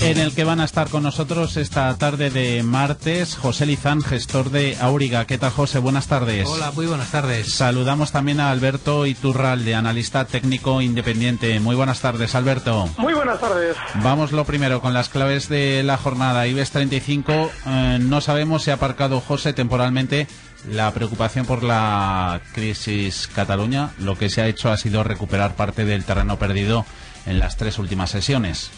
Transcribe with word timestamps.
En 0.00 0.18
el 0.18 0.34
que 0.34 0.44
van 0.44 0.60
a 0.60 0.64
estar 0.64 0.88
con 0.88 1.02
nosotros 1.02 1.56
esta 1.56 1.94
tarde 1.96 2.30
de 2.30 2.62
martes 2.62 3.36
José 3.36 3.66
Lizán, 3.66 4.02
gestor 4.02 4.50
de 4.50 4.76
Auriga. 4.80 5.26
¿Qué 5.26 5.38
tal, 5.38 5.50
José? 5.50 5.78
Buenas 5.78 6.06
tardes. 6.06 6.46
Hola, 6.46 6.70
muy 6.72 6.86
buenas 6.86 7.10
tardes. 7.10 7.52
Saludamos 7.52 8.10
también 8.10 8.40
a 8.40 8.50
Alberto 8.50 9.06
Iturralde, 9.06 9.74
analista 9.74 10.24
técnico 10.24 10.80
independiente. 10.80 11.60
Muy 11.60 11.76
buenas 11.76 12.00
tardes, 12.00 12.34
Alberto. 12.34 12.88
Muy 12.98 13.12
buenas 13.12 13.40
tardes. 13.40 13.76
Vamos 14.02 14.32
lo 14.32 14.44
primero 14.44 14.80
con 14.80 14.94
las 14.94 15.08
claves 15.08 15.48
de 15.48 15.82
la 15.82 15.96
jornada. 15.96 16.46
IBEX 16.46 16.70
35, 16.70 17.50
eh, 17.66 17.98
no 18.00 18.20
sabemos 18.20 18.62
si 18.62 18.70
ha 18.70 18.74
aparcado 18.74 19.20
José 19.20 19.52
temporalmente 19.52 20.26
la 20.68 20.90
preocupación 20.92 21.46
por 21.46 21.62
la 21.62 22.40
crisis 22.52 23.28
Cataluña. 23.34 23.90
Lo 23.98 24.16
que 24.16 24.30
se 24.30 24.40
ha 24.40 24.48
hecho 24.48 24.70
ha 24.70 24.76
sido 24.76 25.04
recuperar 25.04 25.56
parte 25.56 25.84
del 25.84 26.04
terreno 26.04 26.38
perdido 26.38 26.86
en 27.26 27.38
las 27.38 27.56
tres 27.56 27.78
últimas 27.78 28.10
sesiones. 28.10 28.70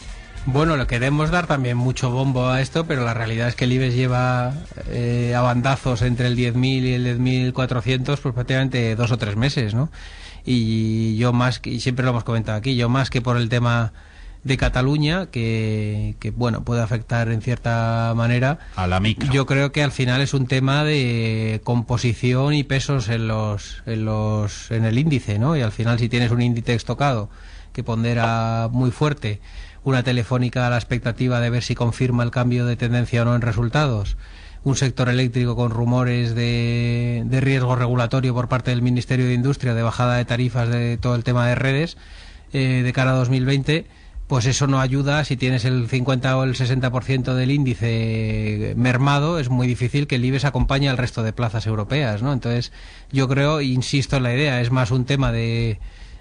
Bueno, 0.44 0.76
le 0.76 0.86
queremos 0.86 1.30
dar 1.30 1.46
también 1.46 1.76
mucho 1.76 2.10
bombo 2.10 2.48
a 2.48 2.60
esto, 2.60 2.84
pero 2.84 3.04
la 3.04 3.14
realidad 3.14 3.46
es 3.46 3.54
que 3.54 3.64
el 3.64 3.72
IBEX 3.72 3.94
lleva 3.94 4.52
eh, 4.88 5.34
a 5.36 5.40
bandazos 5.40 6.02
entre 6.02 6.26
el 6.26 6.36
10.000 6.36 6.64
y 6.64 6.92
el 6.94 7.18
10.400 7.20 8.18
pues 8.18 8.34
prácticamente 8.34 8.96
dos 8.96 9.12
o 9.12 9.18
tres 9.18 9.36
meses, 9.36 9.72
¿no? 9.72 9.88
Y 10.44 11.16
yo 11.16 11.32
más, 11.32 11.60
que, 11.60 11.70
y 11.70 11.80
siempre 11.80 12.04
lo 12.04 12.10
hemos 12.10 12.24
comentado 12.24 12.58
aquí, 12.58 12.74
yo 12.74 12.88
más 12.88 13.08
que 13.08 13.22
por 13.22 13.36
el 13.36 13.48
tema 13.48 13.92
de 14.42 14.56
Cataluña, 14.56 15.26
que, 15.26 16.16
que, 16.18 16.32
bueno, 16.32 16.64
puede 16.64 16.82
afectar 16.82 17.30
en 17.30 17.40
cierta 17.40 18.12
manera. 18.16 18.58
A 18.74 18.88
la 18.88 18.98
micro. 18.98 19.32
Yo 19.32 19.46
creo 19.46 19.70
que 19.70 19.84
al 19.84 19.92
final 19.92 20.20
es 20.20 20.34
un 20.34 20.48
tema 20.48 20.82
de 20.82 21.60
composición 21.62 22.52
y 22.52 22.64
pesos 22.64 23.08
en 23.08 23.28
los, 23.28 23.84
en 23.86 24.04
los, 24.04 24.72
en 24.72 24.84
el 24.84 24.98
índice, 24.98 25.38
¿no? 25.38 25.56
Y 25.56 25.60
al 25.60 25.70
final 25.70 26.00
si 26.00 26.08
tienes 26.08 26.32
un 26.32 26.42
índice 26.42 26.74
estocado 26.74 27.30
que 27.72 27.84
pondera 27.84 28.68
muy 28.70 28.90
fuerte, 28.90 29.40
una 29.84 30.02
telefónica 30.02 30.66
a 30.66 30.70
la 30.70 30.76
expectativa 30.76 31.40
de 31.40 31.50
ver 31.50 31.62
si 31.62 31.74
confirma 31.74 32.22
el 32.22 32.30
cambio 32.30 32.66
de 32.66 32.76
tendencia 32.76 33.22
o 33.22 33.24
no 33.24 33.34
en 33.34 33.42
resultados, 33.42 34.16
un 34.64 34.76
sector 34.76 35.08
eléctrico 35.08 35.56
con 35.56 35.70
rumores 35.70 36.34
de, 36.34 37.24
de, 37.26 37.40
riesgo 37.40 37.74
regulatorio 37.74 38.32
por 38.32 38.48
parte 38.48 38.70
del 38.70 38.82
Ministerio 38.82 39.26
de 39.26 39.34
Industria 39.34 39.74
de 39.74 39.82
bajada 39.82 40.16
de 40.16 40.24
tarifas 40.24 40.68
de 40.68 40.96
todo 40.98 41.16
el 41.16 41.24
tema 41.24 41.48
de 41.48 41.56
redes 41.56 41.96
eh, 42.52 42.82
de 42.84 42.92
cara 42.92 43.12
a 43.12 43.14
2020, 43.14 43.86
pues 44.28 44.46
eso 44.46 44.66
no 44.66 44.80
ayuda. 44.80 45.24
Si 45.24 45.36
tienes 45.36 45.64
el 45.64 45.88
50 45.88 46.36
o 46.36 46.44
el 46.44 46.54
60% 46.54 47.34
del 47.34 47.50
índice 47.50 48.74
mermado, 48.76 49.38
es 49.38 49.48
muy 49.48 49.66
difícil 49.66 50.06
que 50.06 50.16
el 50.16 50.24
IBEX 50.24 50.44
acompañe 50.44 50.88
al 50.88 50.98
resto 50.98 51.22
de 51.22 51.32
plazas 51.32 51.66
europeas, 51.66 52.22
¿no? 52.22 52.32
Entonces, 52.32 52.70
yo 53.10 53.26
creo, 53.26 53.62
insisto 53.62 54.16
en 54.16 54.22
la 54.22 54.34
idea, 54.34 54.60
es 54.60 54.70
más 54.70 54.90
un 54.90 55.06
tema 55.06 55.32
de, 55.32 55.80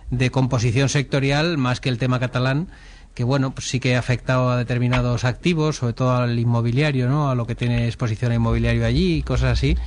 de 0.10 0.32
composición 0.32 0.90
sectorial 0.90 1.58
más 1.58 1.80
que 1.80 1.90
el 1.90 1.98
tema 1.98 2.20
catalán 2.20 2.68
que 3.14 3.24
bueno, 3.24 3.52
pues 3.52 3.68
sí 3.68 3.80
que 3.80 3.96
ha 3.96 4.00
afectado 4.00 4.50
a 4.50 4.58
determinados 4.58 5.26
activos, 5.26 5.78
sobre 5.78 5.94
todo 5.94 6.16
al 6.16 6.38
inmobiliario, 6.40 7.10
¿no? 7.10 7.30
A 7.30 7.36
lo 7.36 7.46
que 7.46 7.56
tiene 7.56 7.86
exposición 7.88 8.32
a 8.32 8.36
inmobiliario 8.36 8.86
allí 8.86 9.16
y 9.16 9.24
cosas 9.24 9.54
así. 9.54 9.78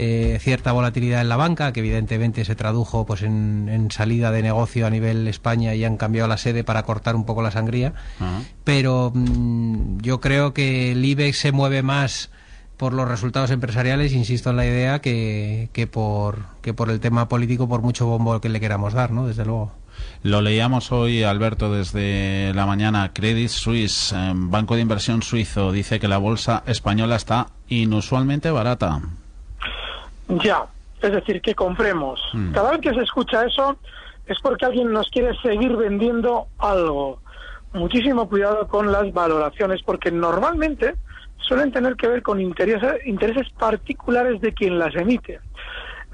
Eh, 0.00 0.38
cierta 0.40 0.70
volatilidad 0.70 1.20
en 1.22 1.28
la 1.28 1.36
banca, 1.36 1.72
que 1.72 1.80
evidentemente 1.80 2.44
se 2.44 2.54
tradujo 2.54 3.04
pues 3.04 3.22
en, 3.22 3.68
en, 3.68 3.90
salida 3.90 4.30
de 4.30 4.42
negocio 4.42 4.86
a 4.86 4.90
nivel 4.90 5.26
España 5.26 5.74
y 5.74 5.84
han 5.84 5.96
cambiado 5.96 6.28
la 6.28 6.36
sede 6.36 6.62
para 6.62 6.84
cortar 6.84 7.16
un 7.16 7.24
poco 7.24 7.42
la 7.42 7.50
sangría. 7.50 7.94
Uh 8.20 8.24
-huh. 8.24 8.44
Pero 8.62 9.10
mmm, 9.12 9.98
yo 10.00 10.20
creo 10.20 10.54
que 10.54 10.92
el 10.92 11.04
IBEX 11.04 11.38
se 11.38 11.50
mueve 11.50 11.82
más 11.82 12.30
por 12.76 12.92
los 12.92 13.08
resultados 13.08 13.50
empresariales, 13.50 14.12
insisto 14.12 14.50
en 14.50 14.56
la 14.56 14.66
idea, 14.66 15.00
que, 15.00 15.68
que, 15.72 15.88
por, 15.88 16.44
que 16.62 16.72
por 16.72 16.90
el 16.90 17.00
tema 17.00 17.28
político, 17.28 17.68
por 17.68 17.82
mucho 17.82 18.06
bombo 18.06 18.40
que 18.40 18.48
le 18.48 18.60
queramos 18.60 18.94
dar, 18.94 19.10
¿no? 19.10 19.26
Desde 19.26 19.44
luego. 19.44 19.72
Lo 20.22 20.40
leíamos 20.40 20.92
hoy, 20.92 21.22
Alberto, 21.22 21.72
desde 21.72 22.52
la 22.54 22.66
mañana. 22.66 23.12
Credit 23.12 23.48
Suisse, 23.48 24.12
eh, 24.12 24.32
banco 24.34 24.74
de 24.74 24.82
inversión 24.82 25.22
suizo, 25.22 25.72
dice 25.72 26.00
que 26.00 26.08
la 26.08 26.18
bolsa 26.18 26.62
española 26.66 27.16
está 27.16 27.48
inusualmente 27.68 28.50
barata. 28.50 29.00
Ya, 30.28 30.66
es 31.00 31.12
decir, 31.12 31.40
que 31.40 31.54
compremos. 31.54 32.20
Mm. 32.32 32.52
Cada 32.52 32.72
vez 32.72 32.80
que 32.80 32.94
se 32.94 33.02
escucha 33.02 33.44
eso 33.44 33.78
es 34.26 34.38
porque 34.42 34.66
alguien 34.66 34.92
nos 34.92 35.08
quiere 35.10 35.36
seguir 35.40 35.74
vendiendo 35.76 36.48
algo. 36.58 37.20
Muchísimo 37.72 38.28
cuidado 38.28 38.66
con 38.68 38.90
las 38.92 39.12
valoraciones, 39.12 39.82
porque 39.82 40.10
normalmente 40.10 40.94
suelen 41.38 41.72
tener 41.72 41.96
que 41.96 42.08
ver 42.08 42.22
con 42.22 42.40
intereses, 42.40 43.06
intereses 43.06 43.48
particulares 43.58 44.40
de 44.40 44.52
quien 44.52 44.78
las 44.78 44.94
emite. 44.94 45.40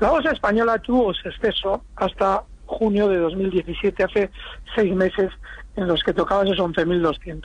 La 0.00 0.11
bolsa 0.11 0.31
española 0.31 0.78
tuvo 0.78 1.12
ese 1.12 1.28
exceso 1.28 1.84
hasta 1.97 2.43
junio 2.75 3.09
de 3.09 3.19
2017, 3.19 4.05
hace 4.05 4.31
seis 4.75 4.95
meses, 4.95 5.31
en 5.77 5.89
los 5.89 6.03
que 6.03 6.12
tocaba 6.12 6.45
esos 6.45 6.59
11.200. 6.59 7.43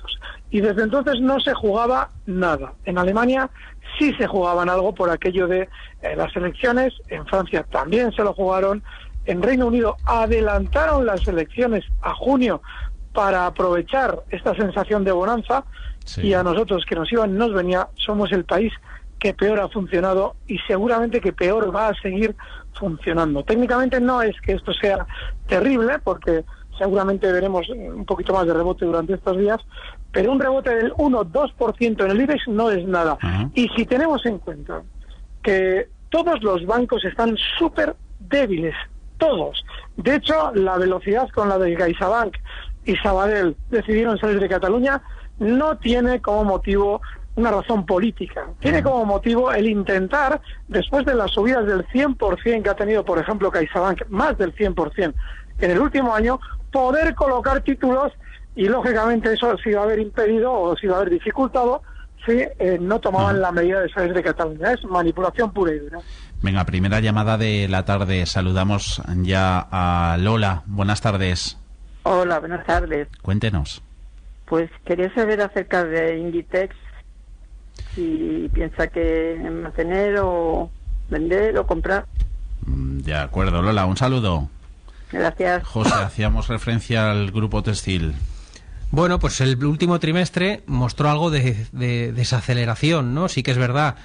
Y 0.51 0.61
desde 0.61 0.83
entonces 0.83 1.19
no 1.19 1.39
se 1.39 1.53
jugaba 1.53 2.09
nada. 2.25 2.73
En 2.85 2.97
Alemania 2.97 3.49
sí 3.97 4.13
se 4.13 4.27
jugaban 4.27 4.69
algo 4.69 4.93
por 4.93 5.09
aquello 5.09 5.47
de 5.47 5.67
eh, 6.01 6.15
las 6.15 6.35
elecciones, 6.35 6.93
en 7.07 7.25
Francia 7.25 7.63
también 7.71 8.11
se 8.11 8.23
lo 8.23 8.33
jugaron, 8.33 8.83
en 9.25 9.41
Reino 9.41 9.67
Unido 9.67 9.95
adelantaron 10.05 11.05
las 11.05 11.27
elecciones 11.27 11.85
a 12.01 12.13
junio 12.13 12.61
para 13.13 13.47
aprovechar 13.47 14.23
esta 14.29 14.55
sensación 14.55 15.03
de 15.03 15.11
bonanza 15.11 15.65
sí. 16.05 16.27
y 16.27 16.33
a 16.33 16.43
nosotros 16.43 16.85
que 16.85 16.95
nos 16.95 17.11
iban 17.11 17.37
nos 17.37 17.53
venía, 17.53 17.87
somos 17.95 18.31
el 18.31 18.45
país 18.45 18.71
que 19.19 19.33
peor 19.33 19.59
ha 19.59 19.67
funcionado 19.67 20.35
y 20.47 20.57
seguramente 20.59 21.19
que 21.19 21.33
peor 21.33 21.75
va 21.75 21.89
a 21.89 21.93
seguir 21.95 22.35
funcionando. 22.73 23.43
Técnicamente 23.43 23.99
no 23.99 24.21
es 24.21 24.39
que 24.41 24.53
esto 24.53 24.73
sea 24.73 25.05
terrible, 25.47 25.99
porque 25.99 26.43
seguramente 26.77 27.31
veremos 27.31 27.67
un 27.69 28.05
poquito 28.05 28.33
más 28.33 28.47
de 28.47 28.53
rebote 28.53 28.85
durante 28.85 29.13
estos 29.13 29.37
días, 29.37 29.59
pero 30.11 30.31
un 30.31 30.39
rebote 30.39 30.73
del 30.75 30.93
1-2% 30.93 32.05
en 32.05 32.11
el 32.11 32.21
IBEX 32.21 32.47
no 32.47 32.71
es 32.71 32.85
nada. 32.87 33.17
Uh 33.21 33.25
-huh. 33.25 33.51
Y 33.53 33.67
si 33.75 33.85
tenemos 33.85 34.25
en 34.25 34.39
cuenta 34.39 34.81
que 35.43 35.89
todos 36.09 36.41
los 36.41 36.65
bancos 36.65 37.03
están 37.05 37.37
súper 37.57 37.95
débiles, 38.19 38.75
todos. 39.17 39.63
De 39.97 40.15
hecho, 40.15 40.51
la 40.55 40.77
velocidad 40.77 41.29
con 41.29 41.49
la 41.49 41.57
de 41.57 41.75
CaixaBank 41.75 42.37
y 42.85 42.95
Sabadell 42.97 43.55
decidieron 43.69 44.17
salir 44.17 44.39
de 44.39 44.49
Cataluña 44.49 45.01
no 45.39 45.77
tiene 45.77 46.21
como 46.21 46.43
motivo 46.43 47.01
una 47.39 47.51
razón 47.51 47.85
política. 47.85 48.47
Tiene 48.59 48.83
como 48.83 49.05
motivo 49.05 49.51
el 49.51 49.67
intentar, 49.67 50.41
después 50.67 51.05
de 51.05 51.15
las 51.15 51.31
subidas 51.31 51.65
del 51.65 51.85
100% 51.87 52.63
que 52.63 52.69
ha 52.69 52.75
tenido, 52.75 53.03
por 53.03 53.19
ejemplo, 53.19 53.51
CaixaBank, 53.51 54.07
más 54.09 54.37
del 54.37 54.55
100% 54.55 55.13
en 55.59 55.71
el 55.71 55.79
último 55.79 56.13
año, 56.13 56.39
poder 56.71 57.15
colocar 57.15 57.61
títulos 57.61 58.11
y, 58.55 58.67
lógicamente, 58.67 59.33
eso 59.33 59.57
se 59.57 59.71
iba 59.71 59.81
a 59.81 59.83
haber 59.83 59.99
impedido 59.99 60.51
o 60.51 60.75
se 60.75 60.87
iba 60.87 60.95
a 60.95 60.99
haber 60.99 61.11
dificultado 61.11 61.81
si 62.25 62.33
eh, 62.33 62.77
no 62.79 62.99
tomaban 62.99 63.41
la 63.41 63.51
medida 63.51 63.81
de 63.81 63.89
salir 63.89 64.13
de 64.13 64.23
Cataluña. 64.23 64.73
Es 64.73 64.83
manipulación 64.83 65.51
pura 65.51 65.73
y 65.73 65.79
dura. 65.79 65.99
Venga, 66.41 66.65
primera 66.65 66.99
llamada 66.99 67.37
de 67.37 67.67
la 67.69 67.85
tarde. 67.85 68.25
Saludamos 68.25 69.01
ya 69.21 69.67
a 69.71 70.17
Lola. 70.17 70.63
Buenas 70.65 71.01
tardes. 71.01 71.57
Hola, 72.03 72.39
buenas 72.39 72.65
tardes. 72.65 73.07
Cuéntenos. 73.21 73.81
Pues 74.45 74.69
quería 74.85 75.13
saber 75.13 75.41
acerca 75.41 75.83
de 75.83 76.17
Inditex 76.17 76.75
si 77.95 78.49
piensa 78.53 78.87
que 78.87 79.37
mantener 79.63 80.17
o 80.21 80.69
vender 81.09 81.57
o 81.57 81.65
comprar. 81.65 82.05
De 82.65 83.15
acuerdo, 83.15 83.61
Lola, 83.61 83.85
un 83.85 83.97
saludo. 83.97 84.49
Gracias. 85.11 85.63
José, 85.65 85.93
hacíamos 85.93 86.47
referencia 86.47 87.11
al 87.11 87.31
grupo 87.31 87.63
textil. 87.63 88.13
Bueno, 88.91 89.19
pues 89.19 89.41
el 89.41 89.63
último 89.63 89.99
trimestre 89.99 90.63
mostró 90.65 91.09
algo 91.09 91.29
de, 91.29 91.65
de 91.71 92.11
desaceleración, 92.11 93.13
¿no? 93.13 93.27
Sí 93.27 93.43
que 93.43 93.51
es 93.51 93.57
verdad 93.57 93.95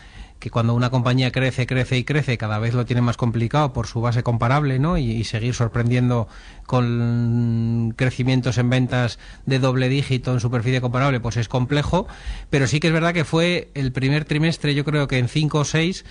que 0.45 0.51
cuando 0.51 0.75
una 0.75 0.91
compañía 0.91 1.33
crece, 1.33 1.67
crece 1.67 1.97
y 1.97 2.05
crece, 2.05 2.37
cada 2.37 2.59
vez 2.59 2.75
lo 2.75 2.85
tiene 2.85 3.01
más 3.01 3.17
complicado 3.17 3.73
por 3.73 3.87
su 3.87 4.03
base 4.03 4.23
comparable, 4.23 4.79
¿no? 4.79 4.99
Y, 4.99 5.25
seguir 5.25 5.55
sorprendiendo 5.55 6.29
con 6.67 7.95
crecimientos 7.97 8.59
en 8.59 8.69
ventas 8.69 9.19
de 9.47 9.59
doble 9.59 9.89
dígito 9.89 10.35
en 10.35 10.41
superficie 10.41 10.83
comparable, 10.83 11.19
pues 11.19 11.39
es 11.39 11.49
complejo. 11.49 12.07
Pero 12.51 12.67
sí 12.67 12.79
que 12.79 12.89
es 12.89 12.93
verdad 12.93 13.15
que 13.15 13.25
fue 13.25 13.71
el 13.73 13.91
primer 13.91 14.27
trimestre, 14.27 14.75
yo 14.75 14.85
creo 14.85 15.09
que 15.09 15.17
en 15.17 15.29
5 15.29 15.61
o 15.61 15.65
6 15.65 16.05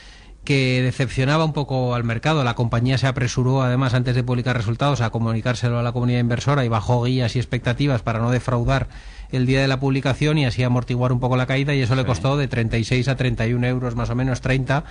que 0.44 0.82
decepcionaba 0.82 1.46
un 1.46 1.54
poco 1.54 1.94
al 1.94 2.04
mercado. 2.04 2.44
La 2.44 2.56
compañía 2.56 2.98
se 2.98 3.06
apresuró, 3.06 3.62
además, 3.62 3.94
antes 3.94 4.16
de 4.16 4.24
publicar 4.24 4.58
resultados, 4.58 5.02
a 5.02 5.12
comunicárselo 5.12 5.78
a 5.78 5.84
la 5.84 5.92
comunidad 5.92 6.22
inversora 6.22 6.66
y 6.66 6.70
bajó 6.70 7.04
guías 7.04 7.36
y 7.36 7.40
expectativas 7.40 8.02
para 8.02 8.18
no 8.18 8.32
defraudar 8.32 8.90
el 9.34 9.46
día 9.46 9.62
de 9.62 9.68
la 9.68 9.80
publicación 9.80 10.38
y 10.38 10.46
así 10.46 10.64
amortiguar 10.64 11.12
un 11.12 11.20
poco 11.20 11.36
la 11.36 11.46
caída 11.46 11.74
y 11.74 11.82
eso 11.82 11.96
le 11.96 12.06
costó 12.06 12.38
de 12.38 12.48
36 12.48 13.08
a 13.08 13.16
31 13.16 13.66
euros, 13.68 13.96
más 13.96 14.10
o 14.10 14.16
menos 14.16 14.42
30, 14.42 14.84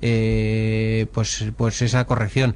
eh, 0.00 1.06
pues, 1.12 1.46
pues 1.56 1.82
esa 1.82 2.04
corrección. 2.06 2.54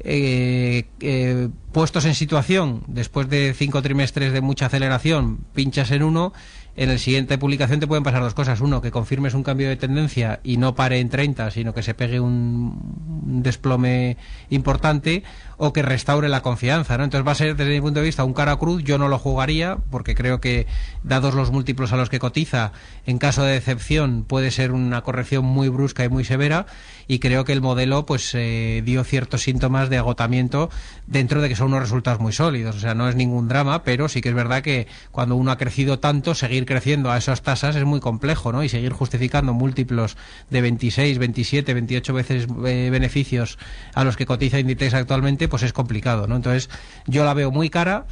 Eh, 0.00 0.84
eh, 1.00 1.48
puestos 1.72 2.04
en 2.04 2.14
situación, 2.14 2.84
después 2.86 3.28
de 3.28 3.52
cinco 3.54 3.82
trimestres 3.82 4.32
de 4.32 4.40
mucha 4.40 4.66
aceleración, 4.66 5.38
pinchas 5.54 5.90
en 5.90 6.04
uno 6.04 6.32
en 6.78 6.90
el 6.90 7.00
siguiente 7.00 7.38
publicación 7.38 7.80
te 7.80 7.88
pueden 7.88 8.04
pasar 8.04 8.22
dos 8.22 8.34
cosas. 8.34 8.60
Uno, 8.60 8.80
que 8.80 8.92
confirmes 8.92 9.34
un 9.34 9.42
cambio 9.42 9.68
de 9.68 9.74
tendencia 9.74 10.38
y 10.44 10.58
no 10.58 10.76
pare 10.76 11.00
en 11.00 11.08
30, 11.08 11.50
sino 11.50 11.74
que 11.74 11.82
se 11.82 11.92
pegue 11.92 12.20
un 12.20 13.42
desplome 13.42 14.16
importante 14.48 15.24
o 15.58 15.72
que 15.72 15.82
restaure 15.82 16.28
la 16.28 16.40
confianza, 16.40 16.96
¿no? 16.96 17.04
Entonces 17.04 17.26
va 17.26 17.32
a 17.32 17.34
ser, 17.34 17.56
desde 17.56 17.72
mi 17.72 17.80
punto 17.80 18.00
de 18.00 18.06
vista, 18.06 18.24
un 18.24 18.32
cara 18.32 18.56
cruz. 18.56 18.82
Yo 18.82 18.96
no 18.96 19.08
lo 19.08 19.18
jugaría 19.18 19.76
porque 19.90 20.14
creo 20.14 20.40
que, 20.40 20.66
dados 21.02 21.34
los 21.34 21.50
múltiplos 21.50 21.92
a 21.92 21.96
los 21.96 22.08
que 22.08 22.18
cotiza, 22.18 22.72
en 23.06 23.18
caso 23.18 23.42
de 23.42 23.52
decepción 23.52 24.24
puede 24.24 24.50
ser 24.50 24.72
una 24.72 25.02
corrección 25.02 25.44
muy 25.44 25.68
brusca 25.68 26.04
y 26.04 26.08
muy 26.08 26.24
severa 26.24 26.66
y 27.08 27.18
creo 27.20 27.44
que 27.44 27.52
el 27.52 27.62
modelo 27.62 28.04
pues 28.04 28.34
eh, 28.34 28.82
dio 28.84 29.02
ciertos 29.02 29.42
síntomas 29.42 29.88
de 29.88 29.96
agotamiento 29.96 30.70
dentro 31.06 31.40
de 31.40 31.48
que 31.48 31.56
son 31.56 31.68
unos 31.68 31.80
resultados 31.80 32.20
muy 32.20 32.32
sólidos. 32.32 32.76
O 32.76 32.80
sea, 32.80 32.94
no 32.94 33.08
es 33.08 33.16
ningún 33.16 33.48
drama, 33.48 33.82
pero 33.82 34.08
sí 34.08 34.20
que 34.20 34.28
es 34.28 34.34
verdad 34.34 34.62
que 34.62 34.86
cuando 35.10 35.34
uno 35.34 35.50
ha 35.50 35.56
crecido 35.56 35.98
tanto, 35.98 36.34
seguir 36.34 36.66
creciendo 36.66 37.10
a 37.10 37.16
esas 37.16 37.42
tasas 37.42 37.74
es 37.76 37.84
muy 37.84 38.00
complejo, 38.00 38.52
¿no? 38.52 38.62
Y 38.62 38.68
seguir 38.68 38.92
justificando 38.92 39.54
múltiplos 39.54 40.16
de 40.50 40.60
26, 40.60 41.18
27, 41.18 41.74
28 41.74 42.12
veces 42.12 42.46
eh, 42.66 42.90
beneficios 42.92 43.58
a 43.94 44.04
los 44.04 44.16
que 44.16 44.26
cotiza 44.26 44.58
Inditex 44.58 44.92
actualmente, 44.92 45.47
pues 45.48 45.62
es 45.62 45.72
complicado, 45.72 46.26
¿no? 46.26 46.36
Entonces, 46.36 46.70
yo 47.06 47.24
la 47.24 47.34
veo 47.34 47.50
muy 47.50 47.70
cara 47.70 48.06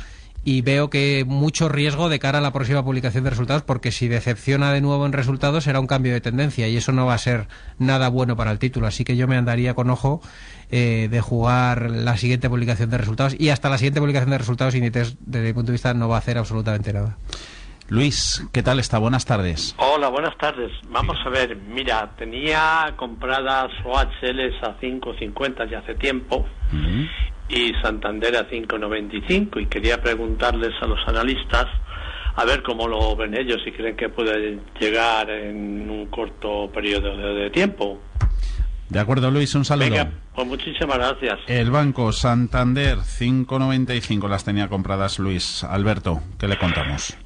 y 0.46 0.62
veo 0.62 0.90
que 0.90 1.24
mucho 1.26 1.68
riesgo 1.68 2.08
de 2.08 2.20
cara 2.20 2.38
a 2.38 2.40
la 2.40 2.52
próxima 2.52 2.84
publicación 2.84 3.24
de 3.24 3.30
resultados 3.30 3.62
porque 3.62 3.90
si 3.90 4.06
decepciona 4.06 4.72
de 4.72 4.80
nuevo 4.80 5.04
en 5.04 5.12
resultados 5.12 5.64
será 5.64 5.80
un 5.80 5.88
cambio 5.88 6.12
de 6.12 6.20
tendencia 6.20 6.68
y 6.68 6.76
eso 6.76 6.92
no 6.92 7.04
va 7.04 7.14
a 7.14 7.18
ser 7.18 7.48
nada 7.80 8.08
bueno 8.08 8.36
para 8.36 8.52
el 8.52 8.60
título 8.60 8.86
así 8.86 9.02
que 9.02 9.16
yo 9.16 9.26
me 9.26 9.36
andaría 9.36 9.74
con 9.74 9.90
ojo 9.90 10.22
eh, 10.70 11.08
de 11.10 11.20
jugar 11.20 11.90
la 11.90 12.16
siguiente 12.16 12.48
publicación 12.48 12.90
de 12.90 12.98
resultados 12.98 13.34
y 13.36 13.48
hasta 13.48 13.68
la 13.68 13.76
siguiente 13.76 13.98
publicación 13.98 14.30
de 14.30 14.38
resultados 14.38 14.76
Inditex 14.76 15.16
desde 15.18 15.48
mi 15.48 15.52
punto 15.52 15.72
de 15.72 15.72
vista 15.72 15.94
no 15.94 16.08
va 16.08 16.14
a 16.14 16.18
hacer 16.20 16.38
absolutamente 16.38 16.92
nada 16.92 17.18
Luis, 17.88 18.44
¿qué 18.52 18.62
tal 18.62 18.80
está? 18.80 18.98
Buenas 18.98 19.24
tardes. 19.26 19.74
Hola, 19.78 20.08
buenas 20.08 20.36
tardes. 20.38 20.72
Vamos 20.90 21.16
a 21.24 21.28
ver, 21.28 21.56
mira, 21.56 22.10
tenía 22.18 22.92
compradas 22.96 23.70
OHLs 23.84 24.62
a 24.62 24.78
5.50 24.80 25.70
ya 25.70 25.78
hace 25.78 25.94
tiempo 25.94 26.46
uh 26.72 26.76
-huh. 26.76 27.08
y 27.48 27.72
Santander 27.82 28.36
a 28.36 28.50
5.95 28.50 29.62
y 29.62 29.66
quería 29.66 30.02
preguntarles 30.02 30.72
a 30.82 30.86
los 30.86 30.98
analistas 31.06 31.66
a 32.34 32.44
ver 32.44 32.62
cómo 32.64 32.88
lo 32.88 33.14
ven 33.14 33.36
ellos 33.36 33.58
y 33.64 33.70
creen 33.72 33.96
que 33.96 34.08
puede 34.08 34.58
llegar 34.80 35.30
en 35.30 35.88
un 35.88 36.06
corto 36.06 36.68
periodo 36.74 37.16
de, 37.16 37.34
de 37.42 37.50
tiempo. 37.50 38.00
De 38.88 38.98
acuerdo, 38.98 39.30
Luis, 39.30 39.54
un 39.54 39.64
saludo. 39.64 39.90
Venga, 39.90 40.10
pues 40.34 40.46
muchísimas 40.46 40.98
gracias. 40.98 41.38
El 41.46 41.70
banco 41.70 42.12
Santander 42.12 42.98
5.95 42.98 44.28
las 44.28 44.44
tenía 44.44 44.68
compradas 44.68 45.18
Luis. 45.18 45.64
Alberto, 45.64 46.20
¿qué 46.38 46.46
le 46.46 46.58
contamos? 46.58 47.16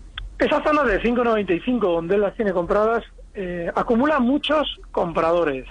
Esa 0.40 0.62
zona 0.64 0.84
de 0.84 1.02
5.95 1.02 1.81
donde 1.81 2.14
él 2.14 2.22
las 2.22 2.34
tiene 2.34 2.54
compradas 2.54 3.04
eh, 3.34 3.70
acumula 3.75 4.20
muchos 4.20 4.81
compradores. 4.90 5.66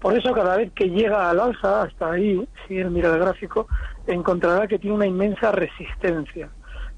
Por 0.00 0.16
eso 0.16 0.32
cada 0.32 0.56
vez 0.56 0.72
que 0.72 0.88
llega 0.88 1.28
al 1.28 1.38
alza, 1.38 1.82
hasta 1.82 2.12
ahí, 2.12 2.48
si 2.66 2.78
él 2.78 2.90
mira 2.90 3.12
el 3.12 3.20
gráfico, 3.20 3.68
encontrará 4.06 4.66
que 4.66 4.78
tiene 4.78 4.96
una 4.96 5.06
inmensa 5.06 5.52
resistencia. 5.52 6.48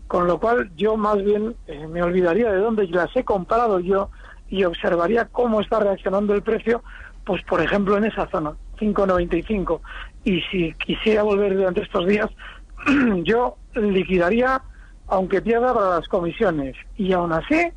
Con 0.06 0.28
lo 0.28 0.38
cual 0.38 0.70
yo 0.76 0.96
más 0.96 1.20
bien 1.20 1.56
eh, 1.66 1.84
me 1.88 2.00
olvidaría 2.00 2.52
de 2.52 2.58
dónde 2.58 2.86
las 2.86 3.14
he 3.16 3.24
comprado 3.24 3.80
yo 3.80 4.10
y 4.48 4.62
observaría 4.62 5.24
cómo 5.24 5.60
está 5.60 5.80
reaccionando 5.80 6.32
el 6.32 6.42
precio, 6.42 6.84
pues 7.26 7.42
por 7.42 7.60
ejemplo 7.60 7.96
en 7.96 8.04
esa 8.04 8.28
zona, 8.28 8.52
5.95. 8.78 9.80
Y 10.22 10.40
si 10.42 10.72
quisiera 10.74 11.24
volver 11.24 11.56
durante 11.56 11.82
estos 11.82 12.06
días, 12.06 12.30
yo 13.24 13.56
liquidaría 13.74 14.62
aunque 15.08 15.42
pierda 15.42 15.74
para 15.74 15.90
las 15.90 16.08
comisiones. 16.08 16.76
Y 16.96 17.12
aún 17.12 17.32
así, 17.32 17.68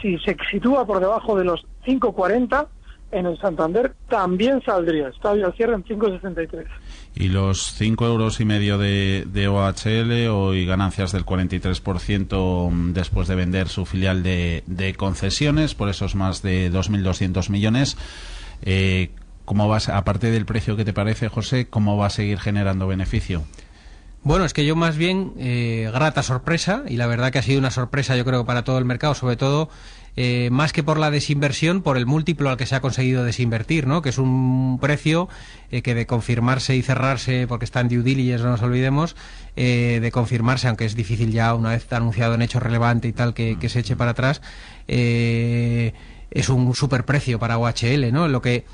si 0.00 0.18
se 0.18 0.36
sitúa 0.50 0.86
por 0.86 1.00
debajo 1.00 1.36
de 1.36 1.44
los 1.44 1.64
5.40, 1.86 2.66
en 3.14 3.26
el 3.26 3.38
Santander 3.38 3.94
también 4.08 4.60
saldría. 4.62 5.12
Hoy 5.22 5.42
al 5.42 5.54
cierre 5.54 5.74
en 5.74 5.84
5.63. 5.84 6.66
Y 7.14 7.28
los 7.28 7.72
5 7.74 8.06
euros 8.06 8.40
y 8.40 8.44
medio 8.44 8.76
de, 8.76 9.48
OHL, 9.48 10.28
hoy 10.28 10.66
ganancias 10.66 11.12
del 11.12 11.24
43% 11.24 12.92
después 12.92 13.28
de 13.28 13.34
vender 13.36 13.68
su 13.68 13.86
filial 13.86 14.24
de, 14.24 14.64
de 14.66 14.94
concesiones 14.94 15.76
por 15.76 15.88
esos 15.88 16.16
más 16.16 16.42
de 16.42 16.72
2.200 16.72 17.50
millones. 17.50 17.96
Eh, 18.62 19.10
¿Cómo 19.44 19.68
vas, 19.68 19.88
aparte 19.88 20.30
del 20.30 20.46
precio 20.46 20.74
que 20.74 20.84
te 20.84 20.92
parece, 20.92 21.28
José, 21.28 21.68
cómo 21.68 21.96
va 21.96 22.06
a 22.06 22.10
seguir 22.10 22.40
generando 22.40 22.86
beneficio? 22.86 23.44
Bueno, 24.24 24.46
es 24.46 24.54
que 24.54 24.64
yo 24.64 24.74
más 24.74 24.96
bien 24.96 25.34
eh, 25.38 25.90
grata 25.92 26.22
sorpresa 26.22 26.82
y 26.88 26.96
la 26.96 27.06
verdad 27.06 27.30
que 27.30 27.38
ha 27.38 27.42
sido 27.42 27.58
una 27.58 27.70
sorpresa 27.70 28.16
yo 28.16 28.24
creo 28.24 28.44
para 28.46 28.64
todo 28.64 28.78
el 28.78 28.86
mercado, 28.86 29.14
sobre 29.14 29.36
todo 29.36 29.68
eh, 30.16 30.48
más 30.52 30.72
que 30.72 30.84
por 30.84 30.98
la 30.98 31.10
desinversión, 31.10 31.82
por 31.82 31.96
el 31.96 32.06
múltiplo 32.06 32.48
al 32.48 32.56
que 32.56 32.66
se 32.66 32.76
ha 32.76 32.80
conseguido 32.80 33.24
desinvertir, 33.24 33.86
¿no? 33.86 34.00
Que 34.00 34.10
es 34.10 34.18
un 34.18 34.78
precio 34.80 35.28
eh, 35.72 35.82
que 35.82 35.94
de 35.94 36.06
confirmarse 36.06 36.76
y 36.76 36.82
cerrarse, 36.82 37.46
porque 37.48 37.64
está 37.64 37.80
en 37.80 37.88
due 37.88 38.02
diligence, 38.02 38.44
no 38.44 38.50
nos 38.50 38.62
olvidemos, 38.62 39.16
eh, 39.56 39.98
de 40.00 40.10
confirmarse, 40.12 40.68
aunque 40.68 40.84
es 40.84 40.94
difícil 40.94 41.32
ya 41.32 41.52
una 41.54 41.70
vez 41.70 41.92
anunciado 41.92 42.34
en 42.34 42.42
hecho 42.42 42.60
relevante 42.60 43.08
y 43.08 43.12
tal 43.12 43.34
que, 43.34 43.58
se 43.68 43.80
eche 43.80 43.96
para 43.96 44.12
atrás, 44.12 44.40
es 44.86 46.48
un 46.48 46.74
superprecio 46.74 47.38
para 47.40 47.58
OHL, 47.58 48.12
¿no? 48.12 48.28
Lo 48.28 48.40
que 48.40 48.64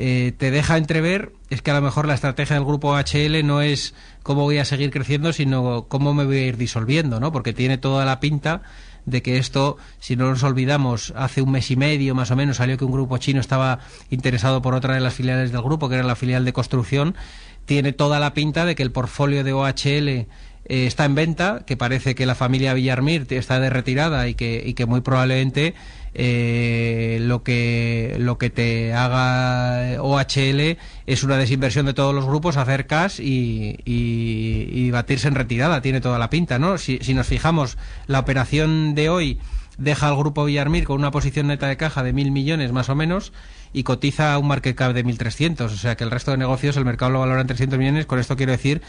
eh, 0.00 0.32
te 0.38 0.52
deja 0.52 0.76
entrever 0.76 1.32
es 1.50 1.60
que 1.60 1.72
a 1.72 1.74
lo 1.74 1.82
mejor 1.82 2.06
la 2.06 2.14
estrategia 2.14 2.54
del 2.54 2.64
grupo 2.64 2.96
HL 2.96 3.44
no 3.44 3.62
es 3.62 3.94
cómo 4.22 4.42
voy 4.42 4.58
a 4.58 4.64
seguir 4.64 4.92
creciendo, 4.92 5.32
sino 5.32 5.86
cómo 5.88 6.14
me 6.14 6.24
voy 6.24 6.36
a 6.36 6.46
ir 6.46 6.56
disolviendo, 6.56 7.18
¿no? 7.18 7.32
Porque 7.32 7.52
tiene 7.52 7.78
toda 7.78 8.04
la 8.04 8.20
pinta 8.20 8.62
de 9.06 9.22
que 9.22 9.38
esto, 9.38 9.76
si 9.98 10.14
no 10.14 10.30
nos 10.30 10.44
olvidamos, 10.44 11.12
hace 11.16 11.42
un 11.42 11.50
mes 11.50 11.68
y 11.72 11.76
medio 11.76 12.14
más 12.14 12.30
o 12.30 12.36
menos 12.36 12.58
salió 12.58 12.78
que 12.78 12.84
un 12.84 12.92
grupo 12.92 13.18
chino 13.18 13.40
estaba 13.40 13.80
interesado 14.08 14.62
por 14.62 14.74
otra 14.74 14.94
de 14.94 15.00
las 15.00 15.14
filiales 15.14 15.50
del 15.50 15.62
grupo, 15.62 15.88
que 15.88 15.96
era 15.96 16.04
la 16.04 16.14
filial 16.14 16.44
de 16.44 16.52
construcción, 16.52 17.16
tiene 17.64 17.92
toda 17.92 18.20
la 18.20 18.34
pinta 18.34 18.64
de 18.66 18.76
que 18.76 18.84
el 18.84 18.92
portfolio 18.92 19.42
de 19.42 19.52
OHL 19.52 20.08
eh, 20.08 20.26
está 20.66 21.06
en 21.06 21.16
venta, 21.16 21.64
que 21.66 21.76
parece 21.76 22.14
que 22.14 22.24
la 22.24 22.36
familia 22.36 22.72
Villarmir 22.72 23.26
está 23.30 23.58
de 23.58 23.70
retirada 23.70 24.28
y 24.28 24.34
que, 24.34 24.62
y 24.64 24.74
que 24.74 24.86
muy 24.86 25.00
probablemente 25.00 25.74
eh, 26.20 27.18
lo 27.20 27.44
que 27.44 28.16
lo 28.18 28.38
que 28.38 28.50
te 28.50 28.92
haga 28.92 30.02
OHL 30.02 30.76
es 31.06 31.22
una 31.22 31.36
desinversión 31.36 31.86
de 31.86 31.94
todos 31.94 32.12
los 32.12 32.26
grupos, 32.26 32.56
hacer 32.56 32.88
cash 32.88 33.20
y, 33.20 33.78
y, 33.84 34.90
batirse 34.90 35.28
en 35.28 35.36
retirada, 35.36 35.80
tiene 35.80 36.00
toda 36.00 36.18
la 36.18 36.28
pinta, 36.28 36.58
¿no? 36.58 36.76
Si, 36.76 36.98
si, 37.02 37.14
nos 37.14 37.28
fijamos, 37.28 37.78
la 38.08 38.18
operación 38.18 38.96
de 38.96 39.08
hoy 39.10 39.38
deja 39.78 40.08
al 40.08 40.16
grupo 40.16 40.44
Villarmir 40.44 40.84
con 40.84 40.98
una 40.98 41.12
posición 41.12 41.46
neta 41.46 41.68
de 41.68 41.76
caja 41.76 42.02
de 42.02 42.12
mil 42.12 42.32
millones 42.32 42.72
más 42.72 42.88
o 42.88 42.96
menos 42.96 43.32
y 43.72 43.84
cotiza 43.84 44.36
un 44.38 44.48
market 44.48 44.76
cap 44.76 44.92
de 44.92 45.04
1.300, 45.04 45.60
o 45.60 45.68
sea 45.68 45.96
que 45.96 46.02
el 46.02 46.10
resto 46.10 46.32
de 46.32 46.36
negocios 46.36 46.76
el 46.76 46.84
mercado 46.84 47.12
lo 47.12 47.20
valora 47.20 47.42
en 47.42 47.46
300 47.46 47.78
millones, 47.78 48.06
con 48.06 48.18
esto 48.18 48.34
quiero 48.34 48.50
decir 48.50 48.82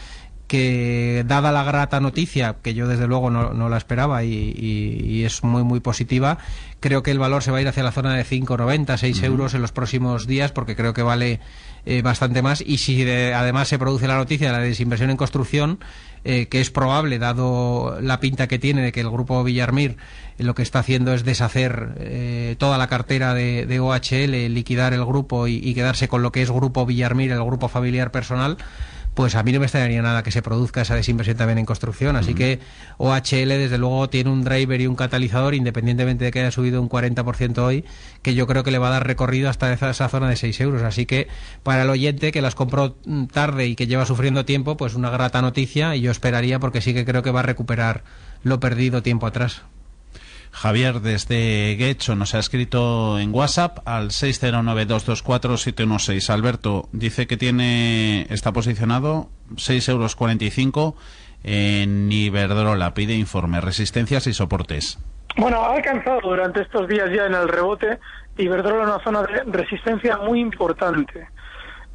que 0.50 1.24
dada 1.28 1.52
la 1.52 1.62
grata 1.62 2.00
noticia, 2.00 2.56
que 2.60 2.74
yo 2.74 2.88
desde 2.88 3.06
luego 3.06 3.30
no, 3.30 3.54
no 3.54 3.68
la 3.68 3.76
esperaba 3.76 4.24
y, 4.24 4.32
y, 4.34 5.00
y, 5.04 5.24
es 5.24 5.44
muy 5.44 5.62
muy 5.62 5.78
positiva, 5.78 6.38
creo 6.80 7.04
que 7.04 7.12
el 7.12 7.20
valor 7.20 7.44
se 7.44 7.52
va 7.52 7.58
a 7.58 7.60
ir 7.60 7.68
hacia 7.68 7.84
la 7.84 7.92
zona 7.92 8.16
de 8.16 8.24
5,90, 8.24 8.96
6 8.96 9.16
uh 9.16 9.20
-huh. 9.20 9.24
euros 9.26 9.54
en 9.54 9.62
los 9.62 9.70
próximos 9.70 10.26
días, 10.26 10.50
porque 10.50 10.74
creo 10.74 10.92
que 10.92 11.04
vale 11.04 11.38
eh, 11.86 12.02
bastante 12.02 12.42
más. 12.42 12.64
Y 12.66 12.78
si 12.78 13.04
de, 13.04 13.32
además 13.32 13.68
se 13.68 13.78
produce 13.78 14.08
la 14.08 14.16
noticia 14.16 14.48
de 14.48 14.58
la 14.58 14.62
desinversión 14.64 15.10
en 15.10 15.16
construcción, 15.16 15.78
eh, 16.24 16.48
que 16.48 16.60
es 16.60 16.72
probable, 16.72 17.20
dado 17.20 18.00
la 18.00 18.18
pinta 18.18 18.48
que 18.48 18.58
tiene 18.58 18.82
de 18.82 18.90
que 18.90 19.02
el 19.02 19.08
grupo 19.08 19.44
Villarmir 19.44 19.98
eh, 20.36 20.42
lo 20.42 20.56
que 20.56 20.62
está 20.62 20.80
haciendo 20.80 21.14
es 21.14 21.24
deshacer 21.24 21.94
eh, 21.98 22.56
toda 22.58 22.76
la 22.76 22.88
cartera 22.88 23.34
de, 23.34 23.66
de, 23.66 23.78
OHL, 23.78 24.52
liquidar 24.52 24.94
el 24.94 25.04
grupo 25.04 25.46
y, 25.46 25.60
y 25.62 25.74
quedarse 25.74 26.08
con 26.08 26.22
lo 26.22 26.32
que 26.32 26.42
es 26.42 26.50
grupo 26.50 26.86
Villarmir, 26.86 27.30
el 27.30 27.44
grupo 27.44 27.68
familiar 27.68 28.10
personal, 28.10 28.58
pues 29.20 29.34
a 29.34 29.42
mí 29.42 29.52
no 29.52 29.60
me 29.60 29.66
extrañaría 29.66 30.00
nada 30.00 30.22
que 30.22 30.30
se 30.30 30.40
produzca 30.40 30.80
esa 30.80 30.94
desinversión 30.94 31.36
también 31.36 31.58
en 31.58 31.66
construcción. 31.66 32.16
Así 32.16 32.32
que 32.32 32.58
OHL, 32.96 33.48
desde 33.48 33.76
luego, 33.76 34.08
tiene 34.08 34.30
un 34.30 34.44
driver 34.44 34.80
y 34.80 34.86
un 34.86 34.96
catalizador, 34.96 35.54
independientemente 35.54 36.24
de 36.24 36.30
que 36.30 36.40
haya 36.40 36.50
subido 36.50 36.80
un 36.80 36.88
40% 36.88 37.58
hoy, 37.58 37.84
que 38.22 38.34
yo 38.34 38.46
creo 38.46 38.64
que 38.64 38.70
le 38.70 38.78
va 38.78 38.88
a 38.88 38.92
dar 38.92 39.06
recorrido 39.06 39.50
hasta 39.50 39.70
esa, 39.74 39.90
esa 39.90 40.08
zona 40.08 40.30
de 40.30 40.36
6 40.36 40.58
euros. 40.62 40.80
Así 40.80 41.04
que 41.04 41.28
para 41.62 41.82
el 41.82 41.90
oyente 41.90 42.32
que 42.32 42.40
las 42.40 42.54
compró 42.54 42.96
mm, 43.04 43.26
tarde 43.26 43.66
y 43.66 43.76
que 43.76 43.86
lleva 43.86 44.06
sufriendo 44.06 44.46
tiempo, 44.46 44.78
pues 44.78 44.94
una 44.94 45.10
grata 45.10 45.42
noticia 45.42 45.94
y 45.96 46.00
yo 46.00 46.10
esperaría 46.10 46.58
porque 46.58 46.80
sí 46.80 46.94
que 46.94 47.04
creo 47.04 47.22
que 47.22 47.30
va 47.30 47.40
a 47.40 47.42
recuperar 47.42 48.04
lo 48.42 48.58
perdido 48.58 49.02
tiempo 49.02 49.26
atrás. 49.26 49.64
Javier 50.52 51.00
desde 51.00 51.74
Guecho 51.76 52.14
nos 52.16 52.34
ha 52.34 52.38
escrito 52.38 53.18
en 53.18 53.34
WhatsApp 53.34 53.78
al 53.86 54.10
609224716. 54.10 56.30
Alberto 56.30 56.88
dice 56.92 57.26
que 57.26 57.36
tiene 57.36 58.26
está 58.30 58.52
posicionado 58.52 59.28
6,45 59.54 60.76
euros 60.76 60.94
en 61.42 62.12
Iberdrola. 62.12 62.94
Pide 62.94 63.14
informe, 63.14 63.60
resistencias 63.60 64.26
y 64.26 64.32
soportes. 64.32 64.98
Bueno, 65.36 65.64
ha 65.64 65.74
alcanzado 65.74 66.20
durante 66.22 66.62
estos 66.62 66.88
días 66.88 67.08
ya 67.14 67.26
en 67.26 67.34
el 67.34 67.48
rebote 67.48 68.00
Iberdrola 68.36 68.84
una 68.84 69.04
zona 69.04 69.22
de 69.22 69.44
resistencia 69.44 70.18
muy 70.18 70.40
importante. 70.40 71.28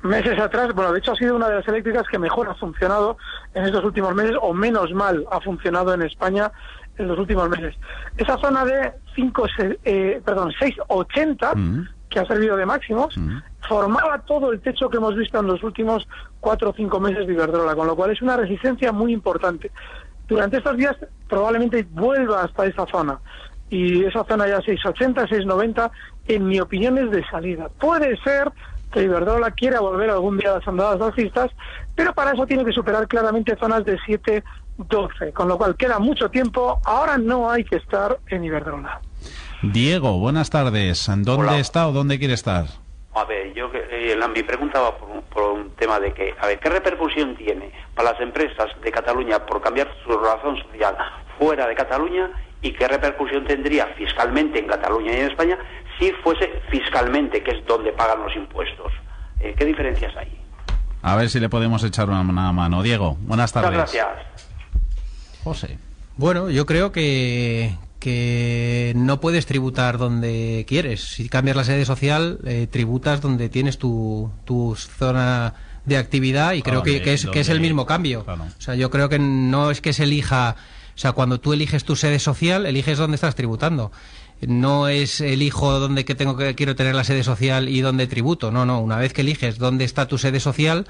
Meses 0.03 0.39
atrás, 0.39 0.73
bueno, 0.73 0.93
de 0.93 0.99
hecho 0.99 1.13
ha 1.13 1.15
sido 1.15 1.35
una 1.35 1.49
de 1.49 1.55
las 1.55 1.67
eléctricas 1.67 2.03
que 2.09 2.19
mejor 2.19 2.47
ha 2.47 2.55
funcionado 2.55 3.17
en 3.55 3.65
estos 3.65 3.83
últimos 3.83 4.13
meses, 4.13 4.35
o 4.39 4.53
menos 4.53 4.93
mal 4.93 5.25
ha 5.31 5.41
funcionado 5.41 5.93
en 5.93 6.03
España 6.03 6.51
en 6.97 7.07
los 7.07 7.17
últimos 7.19 7.49
meses. 7.49 7.75
Esa 8.17 8.37
zona 8.37 8.65
de 8.65 8.91
5, 9.15 9.47
eh, 9.83 10.21
perdón, 10.23 10.51
6,80, 10.59 11.89
que 12.09 12.19
ha 12.19 12.25
servido 12.25 12.55
de 12.55 12.65
máximos, 12.65 13.15
formaba 13.67 14.19
todo 14.19 14.51
el 14.51 14.61
techo 14.61 14.89
que 14.89 14.97
hemos 14.97 15.15
visto 15.15 15.39
en 15.39 15.47
los 15.47 15.63
últimos 15.63 16.07
4 16.39 16.69
o 16.69 16.73
5 16.73 16.99
meses 16.99 17.27
de 17.27 17.33
Iberdrola, 17.33 17.75
con 17.75 17.87
lo 17.87 17.95
cual 17.95 18.11
es 18.11 18.21
una 18.21 18.37
resistencia 18.37 18.91
muy 18.91 19.11
importante. 19.11 19.71
Durante 20.27 20.57
estos 20.57 20.77
días 20.77 20.95
probablemente 21.27 21.85
vuelva 21.91 22.43
hasta 22.43 22.65
esa 22.65 22.85
zona. 22.87 23.19
Y 23.69 24.03
esa 24.05 24.23
zona 24.25 24.47
ya 24.47 24.59
6,80, 24.59 25.27
6,90, 25.27 25.91
en 26.27 26.47
mi 26.47 26.59
opinión 26.59 26.97
es 26.97 27.09
de 27.11 27.25
salida. 27.25 27.69
Puede 27.79 28.15
ser 28.17 28.51
que 28.95 29.03
Iberdrola 29.03 29.51
quiera 29.51 29.81
volver 29.81 30.09
algún 30.09 30.37
día 30.37 30.51
a 30.51 30.59
las 30.59 30.67
andadas 30.67 31.01
alcistas, 31.01 31.51
pero 31.95 32.13
para 32.13 32.31
eso 32.31 32.45
tiene 32.47 32.63
que 32.63 32.71
superar 32.71 33.07
claramente 33.07 33.55
zonas 33.57 33.83
de 33.83 33.97
7, 34.05 34.41
12, 34.77 35.33
con 35.33 35.49
lo 35.49 35.57
cual 35.57 35.75
queda 35.75 35.99
mucho 35.99 36.29
tiempo. 36.29 36.79
Ahora 36.85 37.17
no 37.17 37.51
hay 37.51 37.65
que 37.65 37.75
estar 37.75 38.17
en 38.27 38.45
Iberdrola. 38.45 39.01
Diego, 39.61 40.17
buenas 40.19 40.49
tardes. 40.49 41.05
¿Dónde 41.07 41.31
Hola. 41.31 41.59
está 41.59 41.87
o 41.87 41.91
dónde 41.91 42.17
quiere 42.19 42.33
estar? 42.33 42.65
A 43.15 43.25
ver, 43.25 43.53
yo 43.53 43.69
eh, 43.73 44.15
la, 44.17 44.27
mi 44.29 44.43
pregunta 44.43 44.79
va 44.79 44.97
por 44.97 45.09
un, 45.09 45.21
por 45.23 45.43
un 45.51 45.69
tema 45.71 45.99
de 45.99 46.13
que, 46.13 46.33
a 46.39 46.47
ver, 46.47 46.59
¿qué 46.59 46.69
repercusión 46.69 47.35
tiene 47.35 47.71
para 47.95 48.11
las 48.11 48.21
empresas 48.21 48.69
de 48.81 48.91
Cataluña 48.91 49.45
por 49.45 49.61
cambiar 49.61 49.89
su 50.05 50.17
razón 50.17 50.57
social 50.57 50.95
fuera 51.37 51.67
de 51.67 51.75
Cataluña 51.75 52.31
y 52.61 52.71
qué 52.71 52.87
repercusión 52.87 53.45
tendría 53.45 53.87
fiscalmente 53.97 54.59
en 54.59 54.67
Cataluña 54.67 55.11
y 55.13 55.19
en 55.19 55.31
España 55.31 55.57
si 55.99 56.11
fuese 56.23 56.49
fiscalmente, 56.69 57.41
que 57.43 57.51
es 57.51 57.65
donde 57.65 57.91
pagan 57.93 58.21
los 58.23 58.35
impuestos? 58.35 58.91
Eh, 59.39 59.53
¿Qué 59.57 59.65
diferencias 59.65 60.15
hay? 60.15 60.27
A 61.01 61.15
ver 61.15 61.29
si 61.29 61.39
le 61.39 61.49
podemos 61.49 61.83
echar 61.83 62.09
una, 62.09 62.21
una 62.21 62.51
mano. 62.51 62.81
Diego, 62.83 63.17
buenas 63.21 63.51
tardes. 63.53 63.71
Muchas 63.71 63.93
gracias. 63.93 64.25
José. 65.43 65.77
Bueno, 66.17 66.49
yo 66.49 66.65
creo 66.65 66.91
que, 66.91 67.75
que 67.99 68.93
no 68.95 69.19
puedes 69.19 69.45
tributar 69.45 69.97
donde 69.97 70.65
quieres. 70.67 71.03
Si 71.03 71.29
cambias 71.29 71.57
la 71.57 71.63
sede 71.63 71.85
social, 71.85 72.39
eh, 72.45 72.67
tributas 72.71 73.21
donde 73.21 73.49
tienes 73.49 73.77
tu, 73.77 74.31
tu 74.45 74.75
zona 74.75 75.53
de 75.85 75.97
actividad 75.97 76.53
y 76.53 76.61
creo 76.63 76.81
que, 76.81 76.91
Donde- 76.91 77.03
que 77.03 77.13
es, 77.13 77.25
que 77.27 77.39
es 77.41 77.49
el 77.49 77.59
mismo 77.59 77.85
cambio. 77.85 78.23
claro. 78.25 78.43
O 78.57 78.61
sea, 78.61 78.73
yo 78.75 78.89
creo 78.89 79.09
que 79.09 79.19
no 79.19 79.69
es 79.71 79.81
que 79.81 79.93
se 79.93 80.03
elija... 80.03 80.55
O 80.95 80.97
sea, 80.97 81.11
cuando 81.11 81.41
tú 81.41 81.51
eliges 81.51 81.83
tu 81.83 81.97
sede 81.97 82.19
social, 82.19 82.65
eliges 82.65 82.97
dónde 82.97 83.15
estás 83.15 83.35
tributando. 83.35 83.91
No 84.41 84.87
es 84.87 85.21
elijo 85.21 85.79
dónde 85.79 86.05
que 86.05 86.15
tengo 86.15 86.37
que 86.37 86.55
quiero 86.55 86.75
tener 86.75 86.93
la 86.93 87.03
sede 87.03 87.23
social 87.23 87.69
y 87.69 87.81
dónde 87.81 88.07
tributo. 88.07 88.51
No, 88.51 88.65
no. 88.65 88.79
Una 88.81 88.97
vez 88.97 89.13
que 89.13 89.21
eliges 89.21 89.57
dónde 89.57 89.85
está 89.85 90.07
tu 90.07 90.17
sede 90.17 90.39
social, 90.39 90.85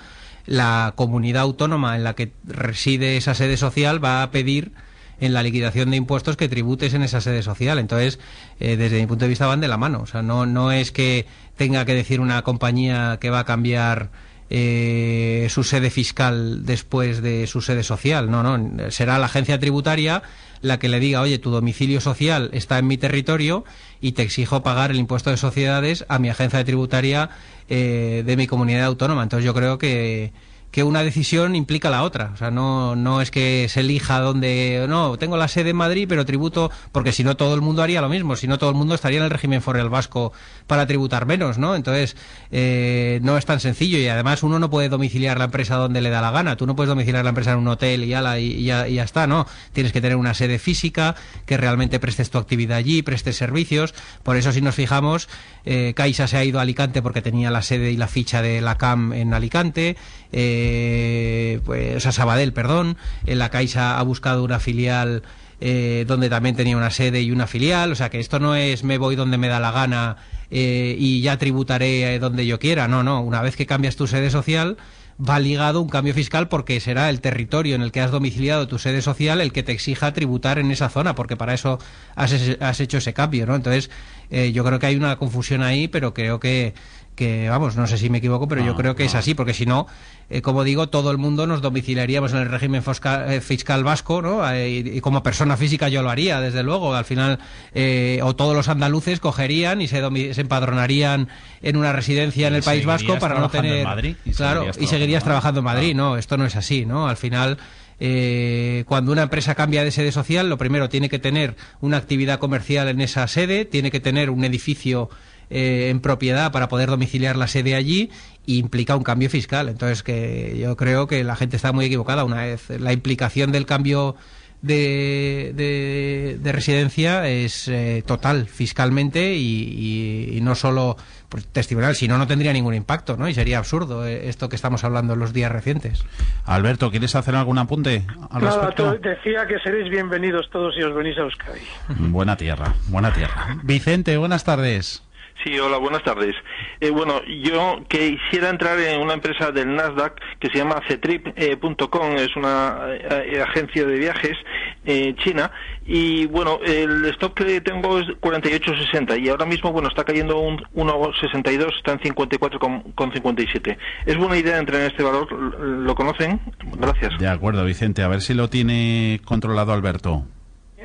la 0.45 0.93
comunidad 0.95 1.43
autónoma 1.43 1.95
en 1.95 2.03
la 2.03 2.15
que 2.15 2.31
reside 2.43 3.17
esa 3.17 3.33
sede 3.33 3.57
social 3.57 4.03
va 4.03 4.23
a 4.23 4.31
pedir 4.31 4.71
en 5.19 5.33
la 5.33 5.43
liquidación 5.43 5.91
de 5.91 5.97
impuestos 5.97 6.37
que 6.37 6.49
tributes 6.49 6.93
en 6.93 7.03
esa 7.03 7.21
sede 7.21 7.41
social. 7.41 7.79
Entonces, 7.79 8.19
eh, 8.59 8.75
desde 8.77 8.99
mi 8.99 9.07
punto 9.07 9.25
de 9.25 9.29
vista 9.29 9.47
van 9.47 9.61
de 9.61 9.67
la 9.67 9.77
mano. 9.77 10.01
O 10.01 10.05
sea, 10.05 10.21
no, 10.21 10.45
no 10.45 10.71
es 10.71 10.91
que 10.91 11.25
tenga 11.55 11.85
que 11.85 11.93
decir 11.93 12.19
una 12.19 12.41
compañía 12.41 13.17
que 13.21 13.29
va 13.29 13.39
a 13.39 13.45
cambiar 13.45 14.09
eh, 14.49 15.47
su 15.49 15.63
sede 15.63 15.89
fiscal 15.89 16.65
después 16.65 17.21
de 17.21 17.47
su 17.47 17.61
sede 17.61 17.83
social. 17.83 18.29
No, 18.29 18.43
no. 18.43 18.91
Será 18.91 19.17
la 19.17 19.25
agencia 19.25 19.59
tributaria 19.59 20.23
la 20.61 20.79
que 20.79 20.89
le 20.89 20.99
diga, 20.99 21.21
oye, 21.21 21.37
tu 21.37 21.51
domicilio 21.51 22.01
social 22.01 22.49
está 22.53 22.79
en 22.79 22.87
mi 22.87 22.97
territorio 22.97 23.65
y 24.01 24.13
te 24.13 24.23
exijo 24.23 24.63
pagar 24.63 24.91
el 24.91 24.97
impuesto 24.97 25.29
de 25.29 25.37
sociedades 25.37 26.05
a 26.09 26.19
mi 26.19 26.29
agencia 26.29 26.63
tributaria 26.63 27.29
eh, 27.69 28.23
de 28.25 28.37
mi 28.37 28.47
comunidad 28.47 28.85
autónoma. 28.85 29.23
Entonces 29.23 29.45
yo 29.45 29.53
creo 29.53 29.77
que, 29.77 30.33
que 30.75 30.83
una 30.83 31.03
decisión 31.03 31.55
implica 31.55 31.89
la 31.89 32.03
otra. 32.03 32.31
O 32.33 32.35
sea, 32.35 32.51
no, 32.51 32.97
no 32.97 33.21
es 33.21 33.31
que 33.31 33.67
se 33.69 33.79
elija 33.79 34.19
donde, 34.19 34.85
no, 34.89 35.17
tengo 35.17 35.37
la 35.37 35.47
sede 35.47 35.69
en 35.69 35.77
Madrid, 35.77 36.05
pero 36.05 36.25
tributo, 36.25 36.69
porque 36.91 37.13
si 37.13 37.23
no 37.23 37.37
todo 37.37 37.55
el 37.55 37.61
mundo 37.61 37.81
haría 37.81 38.01
lo 38.01 38.09
mismo, 38.09 38.35
si 38.35 38.45
no 38.45 38.57
todo 38.57 38.71
el 38.71 38.75
mundo 38.75 38.93
estaría 38.93 39.19
en 39.19 39.23
el 39.23 39.29
régimen 39.29 39.61
foral 39.61 39.87
vasco 39.87 40.33
para 40.67 40.85
tributar 40.85 41.27
menos, 41.27 41.57
¿no? 41.57 41.77
Entonces, 41.77 42.17
eh, 42.51 43.21
no 43.23 43.37
es 43.37 43.45
tan 43.45 43.61
sencillo 43.61 43.99
y 43.99 44.09
además 44.09 44.43
uno 44.43 44.59
no 44.59 44.69
puede 44.69 44.89
domiciliar 44.89 45.37
la 45.37 45.45
empresa 45.45 45.77
donde 45.77 46.01
le 46.01 46.09
da 46.09 46.19
la 46.19 46.31
gana. 46.31 46.57
Tú 46.57 46.67
no 46.67 46.75
puedes 46.75 46.89
domiciliar 46.89 47.23
la 47.23 47.29
empresa 47.29 47.53
en 47.53 47.59
un 47.59 47.69
hotel 47.69 48.03
y, 48.03 48.13
ala, 48.13 48.37
y, 48.37 48.47
y 48.47 48.63
ya, 48.65 48.85
y 48.89 48.95
ya 48.95 49.03
está, 49.05 49.27
¿no? 49.27 49.47
Tienes 49.71 49.93
que 49.93 50.01
tener 50.01 50.17
una 50.17 50.33
sede 50.33 50.59
física, 50.59 51.15
que 51.45 51.55
realmente 51.55 52.01
prestes 52.01 52.29
tu 52.31 52.37
actividad 52.37 52.77
allí, 52.77 53.01
prestes 53.01 53.37
servicios. 53.37 53.93
Por 54.23 54.35
eso, 54.35 54.51
si 54.51 54.59
nos 54.59 54.75
fijamos, 54.75 55.29
eh, 55.63 55.93
Caixa 55.95 56.27
se 56.27 56.35
ha 56.35 56.43
ido 56.43 56.59
a 56.59 56.63
Alicante 56.63 57.01
porque 57.01 57.21
tenía 57.21 57.49
la 57.49 57.61
sede 57.61 57.91
y 57.91 57.95
la 57.95 58.09
ficha 58.09 58.41
de 58.41 58.59
la 58.59 58.77
CAM 58.77 59.13
en 59.13 59.33
Alicante. 59.33 59.95
Eh, 60.31 61.59
pues, 61.65 62.03
Sabadell, 62.03 62.53
perdón. 62.53 62.97
En 63.25 63.39
la 63.39 63.49
Caixa 63.49 63.99
ha 63.99 64.03
buscado 64.03 64.43
una 64.43 64.59
filial 64.59 65.23
eh, 65.61 66.03
donde 66.07 66.29
también 66.29 66.55
tenía 66.55 66.75
una 66.75 66.89
sede 66.89 67.21
y 67.21 67.31
una 67.31 67.47
filial. 67.47 67.91
O 67.91 67.95
sea, 67.95 68.09
que 68.09 68.19
esto 68.19 68.39
no 68.39 68.55
es 68.55 68.83
me 68.83 68.97
voy 68.97 69.15
donde 69.15 69.37
me 69.37 69.47
da 69.47 69.59
la 69.59 69.71
gana 69.71 70.17
eh, 70.51 70.95
y 70.99 71.21
ya 71.21 71.37
tributaré 71.37 72.15
eh, 72.15 72.19
donde 72.19 72.45
yo 72.45 72.59
quiera. 72.59 72.87
No, 72.87 73.03
no. 73.03 73.21
Una 73.21 73.41
vez 73.41 73.55
que 73.55 73.65
cambias 73.65 73.95
tu 73.95 74.07
sede 74.07 74.29
social, 74.29 74.77
va 75.17 75.39
ligado 75.39 75.81
un 75.81 75.89
cambio 75.89 76.13
fiscal 76.13 76.49
porque 76.49 76.79
será 76.79 77.09
el 77.09 77.21
territorio 77.21 77.75
en 77.75 77.81
el 77.81 77.91
que 77.91 78.01
has 78.01 78.11
domiciliado 78.11 78.67
tu 78.67 78.79
sede 78.79 79.01
social 79.01 79.39
el 79.39 79.53
que 79.53 79.63
te 79.63 79.71
exija 79.71 80.13
tributar 80.13 80.59
en 80.59 80.71
esa 80.71 80.89
zona, 80.89 81.15
porque 81.15 81.37
para 81.37 81.53
eso 81.53 81.79
has, 82.15 82.33
has 82.59 82.79
hecho 82.81 82.97
ese 82.97 83.13
cambio, 83.13 83.45
¿no? 83.45 83.55
Entonces, 83.55 83.89
eh, 84.29 84.51
yo 84.51 84.63
creo 84.63 84.79
que 84.79 84.85
hay 84.87 84.95
una 84.95 85.15
confusión 85.17 85.61
ahí, 85.63 85.87
pero 85.87 86.13
creo 86.13 86.39
que, 86.39 86.73
que 87.15 87.47
vamos, 87.49 87.75
no 87.77 87.87
sé 87.87 87.97
si 87.97 88.09
me 88.09 88.17
equivoco, 88.17 88.47
pero 88.47 88.63
yo 88.63 88.75
creo 88.75 88.95
que 88.95 89.05
es 89.05 89.15
así, 89.15 89.33
porque 89.35 89.53
si 89.53 89.65
no, 89.65 89.87
eh, 90.29 90.41
como 90.41 90.63
digo, 90.63 90.89
todo 90.89 91.11
el 91.11 91.17
mundo 91.17 91.47
nos 91.47 91.61
domiciliaríamos 91.61 92.33
en 92.33 92.39
el 92.39 92.49
régimen 92.49 92.83
fosca- 92.83 93.31
eh, 93.31 93.39
fiscal 93.41 93.83
vasco, 93.83 94.21
¿no? 94.21 94.49
Eh, 94.51 94.69
y, 94.69 94.97
y 94.97 95.01
como 95.01 95.23
persona 95.23 95.55
física 95.55 95.87
yo 95.87 96.01
lo 96.01 96.09
haría, 96.09 96.41
desde 96.41 96.63
luego. 96.63 96.93
Al 96.95 97.05
final, 97.05 97.39
eh, 97.73 98.19
o 98.23 98.35
todos 98.35 98.55
los 98.55 98.67
andaluces 98.67 99.19
cogerían 99.19 99.81
y 99.81 99.87
se, 99.87 100.01
se 100.33 100.41
empadronarían 100.41 101.29
en 101.61 101.77
una 101.77 101.93
residencia 101.93 102.47
en 102.47 102.55
el 102.55 102.63
País 102.63 102.85
Vasco 102.85 103.17
para 103.19 103.35
no 103.35 103.49
trabajando 103.49 103.67
en 103.67 103.71
tener. 103.73 103.85
Madrid, 103.85 104.15
y 104.25 104.31
claro, 104.31 104.59
seguirías 104.61 104.77
y 104.77 104.87
seguirías 104.87 105.23
trabajando 105.23 105.25
trabajando 105.25 105.59
en 105.59 105.63
Madrid, 105.63 105.95
¿no? 105.95 106.17
Esto 106.17 106.37
no 106.37 106.45
es 106.45 106.55
así, 106.55 106.85
¿no? 106.85 107.07
Al 107.07 107.17
final. 107.17 107.57
Eh, 107.99 108.83
cuando 108.87 109.11
una 109.11 109.23
empresa 109.23 109.55
cambia 109.55 109.83
de 109.83 109.91
sede 109.91 110.11
social, 110.11 110.49
lo 110.49 110.57
primero 110.57 110.89
tiene 110.89 111.09
que 111.09 111.19
tener 111.19 111.55
una 111.81 111.97
actividad 111.97 112.39
comercial 112.39 112.87
en 112.89 113.01
esa 113.01 113.27
sede, 113.27 113.65
tiene 113.65 113.91
que 113.91 113.99
tener 113.99 114.29
un 114.29 114.43
edificio 114.43 115.09
eh, 115.49 115.89
en 115.91 115.99
propiedad 115.99 116.51
para 116.51 116.67
poder 116.67 116.89
domiciliar 116.89 117.35
la 117.35 117.47
sede 117.47 117.75
allí 117.75 118.09
y 118.45 118.57
implica 118.57 118.95
un 118.95 119.03
cambio 119.03 119.29
fiscal. 119.29 119.69
Entonces, 119.69 120.03
que 120.03 120.57
yo 120.59 120.75
creo 120.75 121.07
que 121.07 121.23
la 121.23 121.35
gente 121.35 121.55
está 121.55 121.71
muy 121.71 121.85
equivocada. 121.85 122.23
Una 122.25 122.45
vez 122.45 122.69
la 122.79 122.93
implicación 122.93 123.51
del 123.51 123.65
cambio 123.65 124.15
de, 124.61 125.51
de- 125.55 126.39
de 126.41 126.51
residencia 126.51 127.29
es 127.29 127.67
eh, 127.67 128.03
total 128.05 128.47
fiscalmente 128.47 129.35
y, 129.35 130.31
y- 130.37 130.41
no 130.41 130.55
solo 130.55 130.97
testimonial, 131.43 131.95
si 131.95 132.07
no, 132.07 132.17
no 132.17 132.27
tendría 132.27 132.53
ningún 132.53 132.73
impacto, 132.73 133.17
¿no? 133.17 133.27
Y 133.29 133.33
sería 133.33 133.57
absurdo 133.57 134.05
eh, 134.05 134.29
esto 134.29 134.49
que 134.49 134.55
estamos 134.55 134.83
hablando 134.83 135.13
en 135.13 135.19
los 135.19 135.33
días 135.33 135.51
recientes. 135.51 136.03
Alberto, 136.45 136.91
¿quieres 136.91 137.15
hacer 137.15 137.35
algún 137.35 137.57
apunte 137.57 138.05
al 138.31 138.43
Nada, 138.43 138.57
respecto? 138.67 138.93
decía 138.97 139.45
que 139.47 139.59
seréis 139.59 139.89
bienvenidos 139.89 140.49
todos 140.51 140.75
si 140.75 140.81
os 140.83 140.93
venís 140.95 141.17
a 141.17 141.21
Euskadi. 141.21 141.61
Buena 142.09 142.35
tierra, 142.35 142.73
buena 142.87 143.13
tierra. 143.13 143.57
Vicente, 143.63 144.17
buenas 144.17 144.43
tardes. 144.43 145.04
Sí, 145.43 145.59
hola, 145.59 145.77
buenas 145.77 146.03
tardes. 146.03 146.33
Eh, 146.79 146.89
bueno, 146.89 147.21
yo 147.25 147.83
quisiera 147.87 148.49
entrar 148.49 148.79
en 148.79 149.01
una 149.01 149.13
empresa 149.13 149.51
del 149.51 149.75
Nasdaq 149.75 150.19
que 150.39 150.49
se 150.49 150.57
llama 150.57 150.81
Ctrip.com, 150.87 152.15
es 152.15 152.35
una 152.35 152.77
eh, 152.89 153.43
agencia 153.47 153.85
de 153.85 153.99
viajes 153.99 154.37
eh, 154.85 155.13
china, 155.17 155.51
Y 155.85 156.25
bueno, 156.27 156.59
el 156.65 157.05
stock 157.05 157.35
que 157.35 157.61
tengo 157.61 157.99
es 157.99 158.07
48.60 158.21 159.21
y 159.21 159.29
ahora 159.29 159.45
mismo, 159.45 159.71
bueno, 159.71 159.89
está 159.89 160.03
cayendo 160.03 160.39
un 160.39 160.57
1.62, 160.73 161.77
está 161.77 161.91
en 161.91 161.99
54,57. 161.99 163.77
¿Es 164.05 164.17
buena 164.17 164.37
idea 164.37 164.57
entrar 164.57 164.81
en 164.81 164.87
este 164.87 165.03
valor? 165.03 165.31
¿Lo 165.31 165.93
conocen? 165.95 166.39
Gracias. 166.77 167.19
De 167.19 167.27
acuerdo, 167.27 167.63
Vicente. 167.65 168.01
A 168.01 168.07
ver 168.07 168.21
si 168.21 168.33
lo 168.33 168.49
tiene 168.49 169.21
controlado 169.25 169.73
Alberto. 169.73 170.25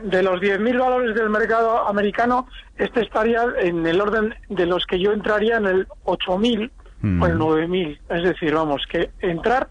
De 0.02 0.22
los 0.22 0.40
10.000 0.40 0.78
valores 0.78 1.14
del 1.14 1.30
mercado 1.30 1.86
americano, 1.88 2.48
este 2.76 3.02
estaría 3.02 3.44
en 3.58 3.86
el 3.86 4.00
orden 4.00 4.34
de 4.48 4.66
los 4.66 4.86
que 4.86 4.98
yo 4.98 5.12
entraría 5.12 5.56
en 5.56 5.66
el 5.66 5.88
8.000 6.04 6.70
Mm. 7.02 7.22
o 7.22 7.26
el 7.26 7.38
9.000. 7.38 7.98
Es 8.08 8.22
decir, 8.22 8.54
vamos, 8.54 8.82
que 8.90 9.10
entrar 9.20 9.68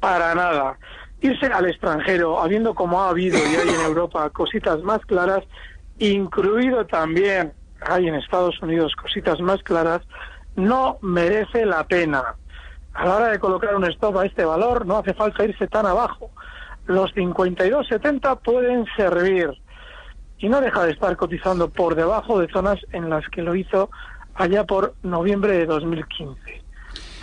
para 0.00 0.34
nada. 0.34 0.78
Irse 1.20 1.46
al 1.46 1.66
extranjero, 1.66 2.40
habiendo 2.40 2.74
como 2.74 3.02
ha 3.02 3.10
habido 3.10 3.36
y 3.38 3.56
hay 3.56 3.68
en 3.68 3.80
Europa 3.80 4.30
cositas 4.30 4.80
más 4.82 5.00
claras, 5.06 5.42
incluido 5.98 6.86
también 6.86 7.52
hay 7.80 8.08
en 8.08 8.14
Estados 8.14 8.60
Unidos 8.62 8.94
cositas 8.94 9.40
más 9.40 9.62
claras, 9.62 10.02
no 10.54 10.98
merece 11.00 11.66
la 11.66 11.84
pena. 11.86 12.36
A 12.94 13.06
la 13.06 13.16
hora 13.16 13.28
de 13.28 13.38
colocar 13.38 13.74
un 13.74 13.84
stop 13.84 14.16
a 14.18 14.26
este 14.26 14.44
valor, 14.44 14.86
no 14.86 14.98
hace 14.98 15.14
falta 15.14 15.44
irse 15.44 15.66
tan 15.66 15.86
abajo. 15.86 16.30
Los 16.86 17.12
52.70 17.14 18.40
pueden 18.40 18.86
servir 18.96 19.50
y 20.38 20.48
no 20.48 20.60
deja 20.60 20.84
de 20.84 20.92
estar 20.92 21.16
cotizando 21.16 21.68
por 21.68 21.94
debajo 21.94 22.38
de 22.38 22.48
zonas 22.48 22.78
en 22.92 23.10
las 23.10 23.26
que 23.28 23.42
lo 23.42 23.54
hizo 23.54 23.90
allá 24.34 24.64
por 24.64 24.94
noviembre 25.02 25.58
de 25.58 25.66
2015. 25.66 26.62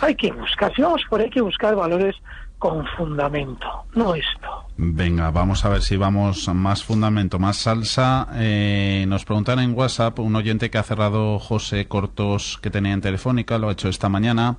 Hay 0.00 0.14
que 0.14 0.30
buscar, 0.32 0.74
si 0.74 0.82
vamos 0.82 1.02
por 1.08 1.20
ahí, 1.20 1.26
hay 1.26 1.30
que 1.30 1.40
buscar 1.40 1.74
valores 1.74 2.14
con 2.58 2.86
fundamento, 2.96 3.66
no 3.94 4.14
esto. 4.14 4.66
Venga, 4.78 5.30
vamos 5.30 5.64
a 5.64 5.70
ver 5.70 5.82
si 5.82 5.96
vamos 5.96 6.48
más 6.54 6.84
fundamento, 6.84 7.38
más 7.38 7.58
salsa. 7.58 8.28
Eh, 8.34 9.04
nos 9.08 9.24
preguntan 9.24 9.58
en 9.58 9.76
WhatsApp 9.76 10.18
un 10.18 10.36
oyente 10.36 10.70
que 10.70 10.78
ha 10.78 10.82
cerrado 10.82 11.38
José 11.38 11.86
Cortos 11.86 12.58
que 12.62 12.70
tenía 12.70 12.92
en 12.92 13.00
Telefónica, 13.00 13.58
lo 13.58 13.68
ha 13.68 13.72
hecho 13.72 13.88
esta 13.88 14.08
mañana. 14.08 14.58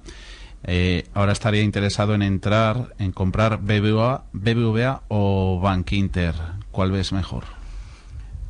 Eh, 0.64 1.08
ahora 1.14 1.34
estaría 1.34 1.62
interesado 1.62 2.16
en 2.16 2.24
entrar, 2.24 2.94
en 2.98 3.12
comprar 3.12 3.60
BBVA, 3.62 4.26
BBVA 4.34 5.04
o 5.08 5.60
Bank 5.62 5.92
Inter. 5.94 6.34
¿Cuál 6.72 6.92
ves 6.92 7.14
mejor? 7.14 7.57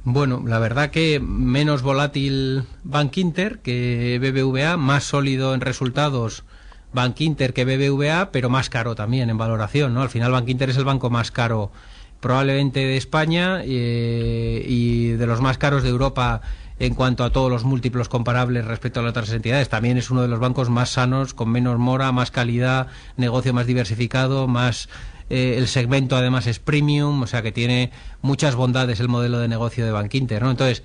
Bueno, 0.09 0.41
la 0.45 0.57
verdad 0.57 0.89
que 0.89 1.19
menos 1.19 1.81
volátil 1.81 2.63
Bank 2.85 3.17
Inter 3.17 3.59
que 3.59 4.17
BBVA, 4.21 4.77
más 4.77 5.03
sólido 5.03 5.53
en 5.53 5.59
resultados 5.59 6.45
Bank 6.93 7.19
Inter 7.19 7.53
que 7.53 7.65
BBVA, 7.65 8.31
pero 8.31 8.49
más 8.49 8.69
caro 8.69 8.95
también 8.95 9.29
en 9.29 9.37
valoración, 9.37 9.93
¿no? 9.93 10.01
Al 10.01 10.09
final 10.09 10.31
Bank 10.31 10.47
Inter 10.47 10.69
es 10.69 10.77
el 10.77 10.85
banco 10.85 11.09
más 11.09 11.31
caro 11.31 11.73
probablemente 12.21 12.79
de 12.79 12.95
España 12.95 13.59
eh, 13.65 14.65
y 14.65 15.09
de 15.09 15.27
los 15.27 15.41
más 15.41 15.57
caros 15.57 15.83
de 15.83 15.89
Europa 15.89 16.39
en 16.79 16.93
cuanto 16.93 17.25
a 17.25 17.31
todos 17.31 17.51
los 17.51 17.65
múltiplos 17.65 18.07
comparables 18.07 18.63
respecto 18.63 19.01
a 19.01 19.03
las 19.03 19.09
otras 19.09 19.31
entidades. 19.31 19.67
También 19.67 19.97
es 19.97 20.09
uno 20.09 20.21
de 20.21 20.29
los 20.29 20.39
bancos 20.39 20.69
más 20.69 20.89
sanos, 20.89 21.33
con 21.33 21.49
menos 21.49 21.79
mora, 21.79 22.13
más 22.13 22.31
calidad, 22.31 22.87
negocio 23.17 23.53
más 23.53 23.67
diversificado, 23.67 24.47
más 24.47 24.87
eh, 25.29 25.55
el 25.57 25.67
segmento 25.67 26.15
además 26.15 26.47
es 26.47 26.59
premium, 26.59 27.21
o 27.21 27.27
sea 27.27 27.41
que 27.41 27.51
tiene 27.51 27.91
muchas 28.21 28.55
bondades 28.55 28.99
el 28.99 29.07
modelo 29.07 29.39
de 29.39 29.47
negocio 29.47 29.85
de 29.85 29.91
Bank 29.91 30.13
Inter, 30.15 30.41
¿no? 30.43 30.51
Entonces, 30.51 30.83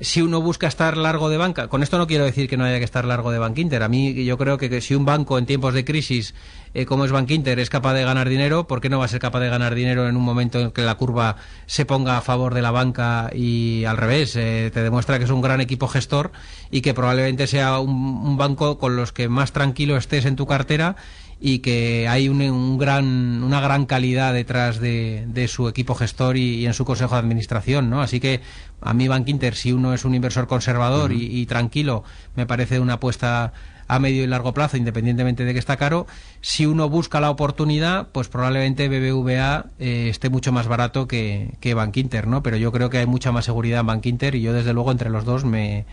si 0.00 0.20
uno 0.20 0.42
busca 0.42 0.66
estar 0.66 0.96
largo 0.96 1.30
de 1.30 1.38
banca, 1.38 1.68
con 1.68 1.82
esto 1.82 1.96
no 1.96 2.06
quiero 2.06 2.24
decir 2.24 2.48
que 2.48 2.56
no 2.56 2.64
haya 2.64 2.78
que 2.78 2.84
estar 2.84 3.06
largo 3.06 3.30
de 3.30 3.38
Bank 3.38 3.56
Inter. 3.58 3.82
A 3.82 3.88
mí 3.88 4.24
yo 4.24 4.36
creo 4.36 4.58
que, 4.58 4.80
si 4.80 4.94
un 4.94 5.06
banco 5.06 5.38
en 5.38 5.46
tiempos 5.46 5.72
de 5.72 5.84
crisis 5.84 6.34
eh, 6.74 6.84
como 6.84 7.06
es 7.06 7.12
Bank 7.12 7.30
Inter 7.30 7.58
es 7.58 7.70
capaz 7.70 7.94
de 7.94 8.04
ganar 8.04 8.28
dinero, 8.28 8.66
¿por 8.66 8.82
qué 8.82 8.90
no 8.90 8.98
va 8.98 9.06
a 9.06 9.08
ser 9.08 9.20
capaz 9.20 9.40
de 9.40 9.48
ganar 9.48 9.74
dinero 9.74 10.06
en 10.06 10.16
un 10.16 10.22
momento 10.22 10.60
en 10.60 10.70
que 10.70 10.82
la 10.82 10.96
curva 10.96 11.36
se 11.64 11.86
ponga 11.86 12.18
a 12.18 12.20
favor 12.20 12.52
de 12.52 12.60
la 12.60 12.70
banca 12.70 13.30
y 13.34 13.84
al 13.84 13.96
revés? 13.96 14.36
Eh, 14.36 14.70
te 14.72 14.82
demuestra 14.82 15.18
que 15.18 15.24
es 15.24 15.30
un 15.30 15.40
gran 15.40 15.62
equipo 15.62 15.88
gestor 15.88 16.32
y 16.70 16.82
que 16.82 16.92
probablemente 16.92 17.46
sea 17.46 17.78
un 17.78 18.36
banco 18.36 18.78
con 18.78 18.96
los 18.96 19.12
que 19.12 19.30
más 19.30 19.52
tranquilo 19.52 19.96
estés 19.96 20.26
en 20.26 20.36
tu 20.36 20.46
cartera 20.46 20.96
y 21.40 21.58
que 21.58 22.08
hay 22.08 22.28
un, 22.28 22.40
un 22.40 22.78
gran, 22.78 23.42
una 23.42 23.60
gran 23.60 23.86
calidad 23.86 24.32
detrás 24.32 24.80
de, 24.80 25.24
de 25.28 25.48
su 25.48 25.68
equipo 25.68 25.94
gestor 25.94 26.36
y, 26.36 26.56
y 26.56 26.66
en 26.66 26.74
su 26.74 26.84
consejo 26.84 27.14
de 27.14 27.20
administración, 27.20 27.90
¿no? 27.90 28.00
Así 28.00 28.20
que 28.20 28.40
a 28.80 28.94
mí 28.94 29.06
Bank 29.08 29.28
Inter, 29.28 29.54
si 29.54 29.72
uno 29.72 29.92
es 29.92 30.04
un 30.04 30.14
inversor 30.14 30.46
conservador 30.46 31.12
y, 31.12 31.40
y 31.40 31.46
tranquilo, 31.46 32.04
me 32.36 32.46
parece 32.46 32.80
una 32.80 32.94
apuesta 32.94 33.52
a 33.88 33.98
medio 33.98 34.24
y 34.24 34.26
largo 34.26 34.52
plazo, 34.52 34.76
independientemente 34.76 35.44
de 35.44 35.52
que 35.52 35.58
está 35.58 35.76
caro. 35.76 36.06
Si 36.40 36.66
uno 36.66 36.88
busca 36.88 37.20
la 37.20 37.30
oportunidad, 37.30 38.08
pues 38.12 38.28
probablemente 38.28 38.88
BBVA 38.88 39.66
eh, 39.78 40.08
esté 40.10 40.28
mucho 40.28 40.52
más 40.52 40.66
barato 40.66 41.06
que, 41.06 41.54
que 41.60 41.74
Bank 41.74 41.96
Inter, 41.96 42.26
¿no? 42.26 42.42
Pero 42.42 42.56
yo 42.56 42.72
creo 42.72 42.90
que 42.90 42.98
hay 42.98 43.06
mucha 43.06 43.30
más 43.30 43.44
seguridad 43.44 43.80
en 43.80 43.86
Bank 43.86 44.06
Inter 44.06 44.34
y 44.34 44.42
yo 44.42 44.52
desde 44.52 44.72
luego 44.72 44.90
entre 44.90 45.10
los 45.10 45.24
dos 45.24 45.44
me... 45.44 45.84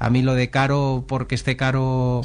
A 0.00 0.10
mí 0.10 0.22
lo 0.22 0.34
de 0.34 0.48
caro 0.48 1.04
porque 1.08 1.34
esté 1.34 1.56
caro 1.56 2.20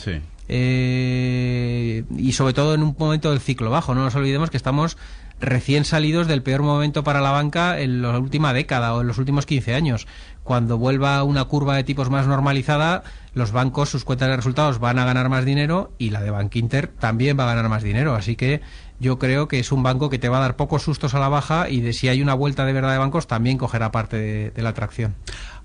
eh, 0.47 2.03
y 2.17 2.33
sobre 2.33 2.53
todo 2.53 2.73
en 2.73 2.83
un 2.83 2.95
momento 2.97 3.29
del 3.29 3.39
ciclo 3.39 3.69
bajo. 3.69 3.95
No 3.95 4.03
nos 4.03 4.15
olvidemos 4.15 4.49
que 4.49 4.57
estamos 4.57 4.97
recién 5.39 5.83
salidos 5.85 6.27
del 6.27 6.41
peor 6.41 6.61
momento 6.61 7.03
para 7.03 7.21
la 7.21 7.31
banca 7.31 7.79
en 7.79 8.01
la 8.01 8.17
última 8.17 8.53
década 8.53 8.93
o 8.93 9.01
en 9.01 9.07
los 9.07 9.17
últimos 9.17 9.45
15 9.45 9.73
años. 9.73 10.07
Cuando 10.43 10.77
vuelva 10.77 11.23
una 11.23 11.45
curva 11.45 11.75
de 11.75 11.83
tipos 11.83 12.09
más 12.09 12.27
normalizada, 12.27 13.03
los 13.33 13.51
bancos, 13.51 13.89
sus 13.89 14.05
cuentas 14.05 14.29
de 14.29 14.37
resultados 14.37 14.79
van 14.79 14.99
a 14.99 15.05
ganar 15.05 15.29
más 15.29 15.45
dinero 15.45 15.91
y 15.97 16.09
la 16.09 16.21
de 16.21 16.31
Bank 16.31 16.53
también 16.99 17.37
va 17.37 17.43
a 17.43 17.55
ganar 17.55 17.69
más 17.69 17.83
dinero. 17.83 18.15
Así 18.15 18.35
que 18.35 18.61
yo 19.03 19.19
creo 19.19 19.47
que 19.49 19.59
es 19.59 19.71
un 19.71 19.83
banco 19.83 20.09
que 20.09 20.17
te 20.17 20.29
va 20.29 20.37
a 20.37 20.41
dar 20.41 20.55
pocos 20.55 20.81
sustos 20.81 21.13
a 21.13 21.19
la 21.19 21.27
baja 21.27 21.69
y 21.69 21.81
de 21.81 21.91
si 21.91 22.07
hay 22.07 22.21
una 22.21 22.33
vuelta 22.33 22.65
de 22.65 22.71
verdad 22.71 22.93
de 22.93 22.97
bancos 22.97 23.27
también 23.27 23.57
cogerá 23.57 23.91
parte 23.91 24.17
de, 24.17 24.51
de 24.51 24.61
la 24.63 24.69
atracción. 24.69 25.13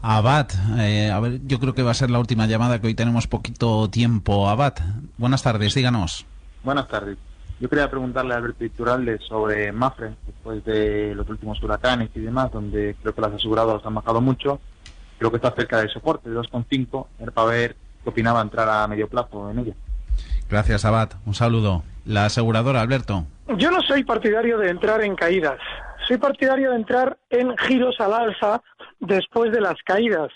Abad, 0.02 0.48
eh, 0.78 1.10
a 1.10 1.20
ver, 1.20 1.40
yo 1.46 1.60
creo 1.60 1.72
que 1.72 1.82
va 1.82 1.92
a 1.92 1.94
ser 1.94 2.10
la 2.10 2.18
última 2.18 2.46
llamada 2.46 2.80
que 2.80 2.88
hoy 2.88 2.94
tenemos 2.94 3.28
poquito 3.28 3.88
tiempo. 3.88 4.48
Abad, 4.48 4.74
buenas 5.16 5.42
tardes, 5.42 5.74
díganos. 5.74 6.26
Buenas 6.64 6.88
tardes. 6.88 7.16
Yo 7.60 7.68
quería 7.68 7.88
preguntarle 7.88 8.34
a 8.34 8.38
Alberto 8.38 8.64
Iturralde 8.64 9.18
sobre 9.18 9.72
Mafre, 9.72 10.14
después 10.26 10.64
de 10.64 11.14
los 11.14 11.28
últimos 11.28 11.62
huracanes 11.62 12.10
y 12.14 12.20
demás, 12.20 12.50
donde 12.52 12.96
creo 13.00 13.14
que 13.14 13.20
las 13.20 13.32
aseguradoras 13.32 13.86
han 13.86 13.94
bajado 13.94 14.20
mucho. 14.20 14.60
Creo 15.18 15.30
que 15.30 15.36
está 15.36 15.52
cerca 15.52 15.78
del 15.78 15.90
soporte, 15.90 16.28
de 16.28 16.36
2,5. 16.36 17.06
Era 17.20 17.32
para 17.32 17.48
ver 17.48 17.76
qué 18.02 18.10
opinaba 18.10 18.42
entrar 18.42 18.68
a 18.68 18.86
medio 18.86 19.08
plazo 19.08 19.50
en 19.50 19.60
ella. 19.60 19.74
Gracias, 20.48 20.84
Abad. 20.84 21.10
Un 21.26 21.34
saludo. 21.34 21.82
La 22.04 22.24
aseguradora, 22.24 22.80
Alberto. 22.80 23.24
Yo 23.56 23.70
no 23.70 23.82
soy 23.82 24.04
partidario 24.04 24.58
de 24.58 24.70
entrar 24.70 25.02
en 25.02 25.14
caídas. 25.14 25.58
Soy 26.06 26.16
partidario 26.16 26.70
de 26.70 26.76
entrar 26.76 27.18
en 27.28 27.56
giros 27.58 28.00
al 28.00 28.14
alza 28.14 28.62
después 28.98 29.52
de 29.52 29.60
las 29.60 29.76
caídas. 29.84 30.30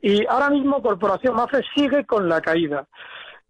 Y 0.00 0.24
ahora 0.26 0.50
mismo 0.50 0.80
Corporación 0.80 1.34
Mafre 1.34 1.64
sigue 1.74 2.04
con 2.06 2.28
la 2.28 2.40
caída. 2.40 2.86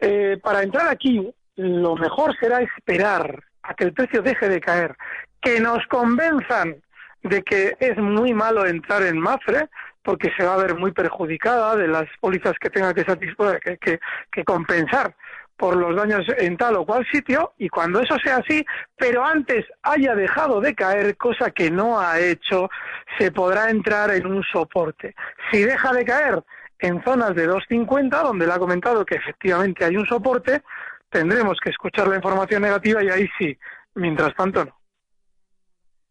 Eh, 0.00 0.38
para 0.42 0.62
entrar 0.62 0.88
aquí, 0.88 1.30
lo 1.56 1.96
mejor 1.96 2.34
será 2.38 2.60
esperar 2.60 3.42
a 3.62 3.74
que 3.74 3.84
el 3.84 3.92
precio 3.92 4.22
deje 4.22 4.48
de 4.48 4.60
caer, 4.60 4.96
que 5.42 5.60
nos 5.60 5.86
convenzan 5.88 6.76
de 7.22 7.42
que 7.42 7.76
es 7.80 7.98
muy 7.98 8.32
malo 8.32 8.64
entrar 8.64 9.02
en 9.02 9.18
Mafre, 9.18 9.68
porque 10.02 10.30
se 10.38 10.44
va 10.44 10.54
a 10.54 10.58
ver 10.58 10.74
muy 10.74 10.92
perjudicada 10.92 11.76
de 11.76 11.88
las 11.88 12.06
pólizas 12.20 12.54
que 12.58 12.70
tenga 12.70 12.94
que, 12.94 13.04
satisfacer, 13.04 13.60
que, 13.78 14.44
compensar 14.44 15.14
por 15.58 15.76
los 15.76 15.94
daños 15.96 16.24
en 16.38 16.56
tal 16.56 16.76
o 16.76 16.86
cual 16.86 17.04
sitio 17.10 17.52
y 17.58 17.68
cuando 17.68 18.00
eso 18.00 18.16
sea 18.22 18.36
así, 18.36 18.64
pero 18.96 19.24
antes 19.24 19.66
haya 19.82 20.14
dejado 20.14 20.60
de 20.60 20.74
caer, 20.74 21.16
cosa 21.16 21.50
que 21.50 21.70
no 21.70 22.00
ha 22.00 22.20
hecho, 22.20 22.70
se 23.18 23.32
podrá 23.32 23.68
entrar 23.68 24.10
en 24.10 24.26
un 24.26 24.42
soporte. 24.44 25.14
Si 25.50 25.62
deja 25.62 25.92
de 25.92 26.04
caer 26.04 26.42
en 26.78 27.02
zonas 27.02 27.34
de 27.34 27.48
2.50, 27.48 28.22
donde 28.22 28.46
le 28.46 28.52
ha 28.52 28.58
comentado 28.58 29.04
que 29.04 29.16
efectivamente 29.16 29.84
hay 29.84 29.96
un 29.96 30.06
soporte, 30.06 30.62
tendremos 31.10 31.58
que 31.62 31.70
escuchar 31.70 32.06
la 32.06 32.16
información 32.16 32.62
negativa 32.62 33.02
y 33.02 33.08
ahí 33.08 33.28
sí, 33.36 33.58
mientras 33.96 34.34
tanto 34.36 34.64
no. 34.64 34.78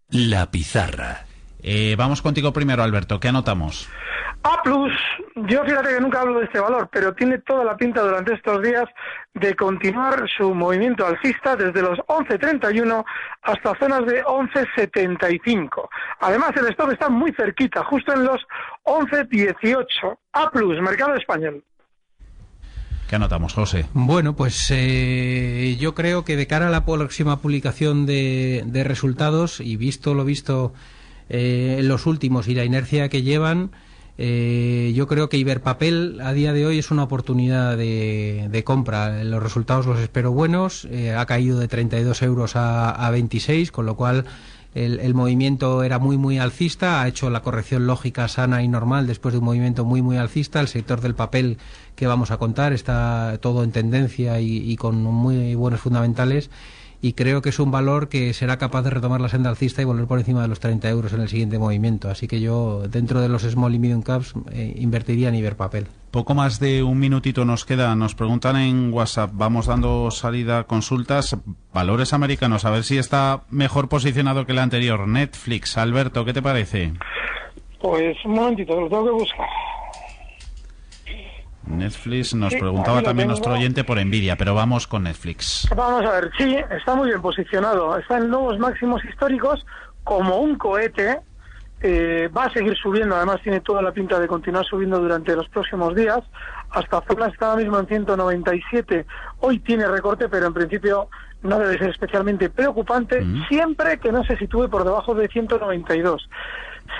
La 0.10 0.52
pizarra. 0.52 1.26
Eh, 1.64 1.96
vamos 1.98 2.22
contigo 2.22 2.52
primero, 2.52 2.84
Alberto. 2.84 3.20
¿Qué 3.20 3.30
anotamos? 3.30 3.90
A 4.50 4.64
plus, 4.64 4.94
yo 5.50 5.66
fíjate 5.66 5.90
que 5.90 6.00
nunca 6.00 6.22
hablo 6.22 6.40
de 6.40 6.46
este 6.46 6.62
valor, 6.62 6.88
pero 6.90 7.14
tiene 7.14 7.40
toda 7.40 7.66
la 7.66 7.76
pinta 7.76 8.02
durante 8.02 8.34
estos 8.34 8.62
días 8.64 8.86
de 9.34 9.54
continuar 9.56 10.26
su 10.38 10.54
movimiento 10.54 11.06
alcista 11.06 11.58
desde 11.58 11.82
los 11.82 12.00
11.31 12.08 13.04
hasta 13.42 13.78
zonas 13.78 14.06
de 14.06 14.24
11.75. 14.24 15.90
Además, 16.22 16.52
el 16.56 16.68
stop 16.68 16.92
está 16.92 17.10
muy 17.10 17.34
cerquita, 17.34 17.84
justo 17.84 18.14
en 18.14 18.24
los 18.24 18.40
11.18. 18.86 20.18
A 20.32 20.50
plus, 20.50 20.82
mercado 20.82 21.16
español. 21.16 21.62
¿Qué 23.10 23.18
anotamos, 23.18 23.54
José? 23.54 23.86
Bueno, 23.94 24.34
pues 24.38 24.72
eh, 24.72 25.76
yo 25.78 25.94
creo 25.94 26.24
que 26.24 26.38
de 26.38 26.48
cara 26.48 26.68
a 26.68 26.72
la 26.72 26.86
próxima 26.86 27.42
publicación 27.42 28.06
de, 28.06 28.64
de 28.66 28.84
resultados 28.86 29.60
y 29.60 29.76
visto 29.76 30.14
lo 30.14 30.24
visto 30.24 30.74
eh, 31.28 31.78
en 31.80 31.90
los 31.90 32.06
últimos 32.06 32.48
y 32.48 32.56
la 32.56 32.64
inercia 32.64 33.10
que 33.10 33.24
llevan, 33.24 33.72
eh, 34.18 34.92
yo 34.96 35.08
creo 35.08 35.30
que 35.30 35.38
Iberpapel 35.38 36.20
a 36.22 36.34
día 36.34 36.54
de 36.54 36.66
hoy 36.66 36.80
es 36.80 36.90
una 36.92 37.04
oportunidad 37.04 37.78
de, 37.78 38.64
compra. 38.66 39.24
Los 39.24 39.44
resultados 39.44 39.86
los 39.86 40.00
espero 40.00 40.32
buenos. 40.32 40.86
eh, 40.86 41.14
ha 41.14 41.26
caído 41.26 41.60
de 41.60 41.68
32 41.68 42.22
euros 42.24 42.56
a, 42.56 42.90
a 42.90 43.12
26, 43.12 43.72
con 43.72 43.86
lo 43.86 43.96
cual 43.96 44.26
el, 44.74 45.14
movimiento 45.16 45.82
era 45.84 45.98
muy 45.98 46.18
muy 46.18 46.38
alcista, 46.38 47.02
ha 47.02 47.08
hecho 47.08 47.32
la 47.32 47.42
corrección 47.42 47.88
lógica 47.88 48.28
sana 48.28 48.62
y 48.62 48.68
normal 48.68 49.08
después 49.08 49.34
de 49.34 49.40
un 49.40 49.46
movimiento 49.46 49.86
muy 49.86 50.02
muy 50.02 50.18
alcista. 50.18 50.60
El 50.60 50.68
sector 50.68 51.02
del 51.02 51.16
papel 51.16 51.58
que 51.96 52.06
vamos 52.06 52.30
a 52.30 52.38
contar 52.38 52.74
está 52.74 53.40
todo 53.42 53.64
en 53.64 53.72
tendencia 53.72 54.40
y 54.40 54.76
con 54.76 55.02
muy 55.04 55.56
buenos 55.56 55.80
fundamentales 55.80 56.52
y 57.02 57.14
creo 57.14 57.42
que 57.42 57.50
es 57.50 57.60
un 57.60 57.72
valor 57.72 58.10
que 58.10 58.34
será 58.34 58.58
capaz 58.58 58.82
de 58.82 58.90
retomar 58.90 59.22
la 59.22 59.30
senda 59.30 59.50
alcista 59.50 59.82
y 59.82 59.86
volver 59.86 60.08
por 60.08 60.20
encima 60.20 60.42
de 60.42 60.48
los 60.48 60.60
30 60.60 60.90
euros 60.90 61.14
en 61.14 61.22
el 61.22 61.30
siguiente 61.30 61.60
movimiento. 61.60 62.10
Así 62.10 62.28
que 62.28 62.40
yo, 62.40 62.88
dentro 62.88 63.22
de 63.22 63.30
los 63.30 63.44
small 63.44 63.76
y 63.76 63.80
medium 63.80 64.02
caps, 64.02 64.34
eh, 64.52 64.74
invertiría 64.78 65.30
en 65.30 65.36
Iberpapel. 65.36 65.88
Poco 66.12 66.34
más 66.34 66.60
de 66.60 66.84
un 66.84 67.00
minutito 67.00 67.46
nos 67.46 67.66
queda. 67.66 67.96
Nos 67.96 68.16
preguntan 68.16 68.56
en 68.56 68.92
WhatsApp, 68.94 69.32
vamos 69.34 69.68
dando 69.68 70.10
salida 70.10 70.60
a 70.60 70.64
consultas, 70.64 71.38
valores 71.74 72.14
americanos, 72.14 72.66
a 72.66 72.72
ver 72.72 72.84
si 72.84 72.98
está 72.98 73.42
mejor 73.50 73.90
posicionado 73.90 74.46
que 74.46 74.54
el 74.54 74.60
anterior. 74.60 75.08
Netflix, 75.08 75.78
Alberto, 75.78 76.26
¿qué 76.26 76.34
te 76.34 76.42
parece? 76.42 76.94
Pues 77.82 78.18
un 78.26 78.34
momentito, 78.34 78.80
lo 78.80 78.90
tengo 78.90 79.06
que 79.06 79.12
buscar. 79.12 79.48
Netflix 81.70 82.34
nos 82.34 82.54
Sí, 82.54 82.60
preguntaba 82.60 83.02
también 83.02 83.28
nuestro 83.28 83.54
oyente 83.54 83.84
por 83.84 83.98
Nvidia, 84.04 84.36
pero 84.36 84.54
vamos 84.56 84.88
con 84.88 85.04
Netflix. 85.04 85.68
Vamos 85.76 86.06
a 86.06 86.12
ver, 86.12 86.32
sí, 86.38 86.58
está 86.72 86.96
muy 86.96 87.10
bien 87.10 87.22
posicionado. 87.22 87.98
Está 87.98 88.18
en 88.18 88.30
nuevos 88.30 88.58
máximos 88.60 89.04
históricos 89.06 89.66
como 90.04 90.38
un 90.38 90.58
cohete. 90.58 91.20
eh, 91.80 92.28
va 92.36 92.46
a 92.46 92.50
seguir 92.54 92.76
subiendo, 92.76 93.16
además 93.16 93.40
tiene 93.44 93.60
toda 93.62 93.84
la 93.84 93.92
pinta 93.92 94.20
de 94.20 94.28
continuar 94.28 94.66
subiendo 94.66 95.00
durante 95.00 95.36
los 95.36 95.48
próximos 95.50 95.94
días. 95.96 96.20
Hasta 96.72 97.02
zonas 97.08 97.32
está 97.34 97.52
ahora 97.52 97.62
mismo 97.62 97.78
en 97.78 97.86
197. 97.88 99.06
Hoy 99.42 99.60
tiene 99.60 99.88
recorte, 99.88 100.28
pero 100.28 100.48
en 100.48 100.54
principio 100.56 101.08
no 101.44 101.60
debe 101.60 101.78
ser 101.78 101.90
especialmente 101.92 102.50
preocupante, 102.50 103.24
siempre 103.48 104.00
que 104.00 104.12
no 104.12 104.24
se 104.24 104.36
sitúe 104.38 104.68
por 104.70 104.84
debajo 104.86 105.14
de 105.14 105.28
192. 105.28 106.28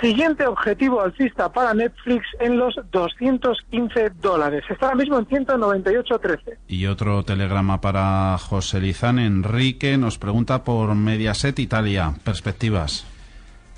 Siguiente 0.00 0.46
objetivo 0.46 1.00
alcista 1.00 1.52
para 1.52 1.74
Netflix 1.74 2.24
en 2.40 2.58
los 2.58 2.74
215 2.92 4.10
dólares. 4.20 4.62
Está 4.70 4.86
ahora 4.86 4.98
mismo 4.98 5.18
en 5.18 5.26
198.13. 5.26 6.56
Y 6.68 6.86
otro 6.86 7.24
telegrama 7.24 7.80
para 7.80 8.38
José 8.38 8.80
Lizán. 8.80 9.18
Enrique 9.18 9.98
nos 9.98 10.18
pregunta 10.18 10.62
por 10.62 10.94
Mediaset 10.94 11.58
Italia. 11.58 12.14
Perspectivas. 12.22 13.06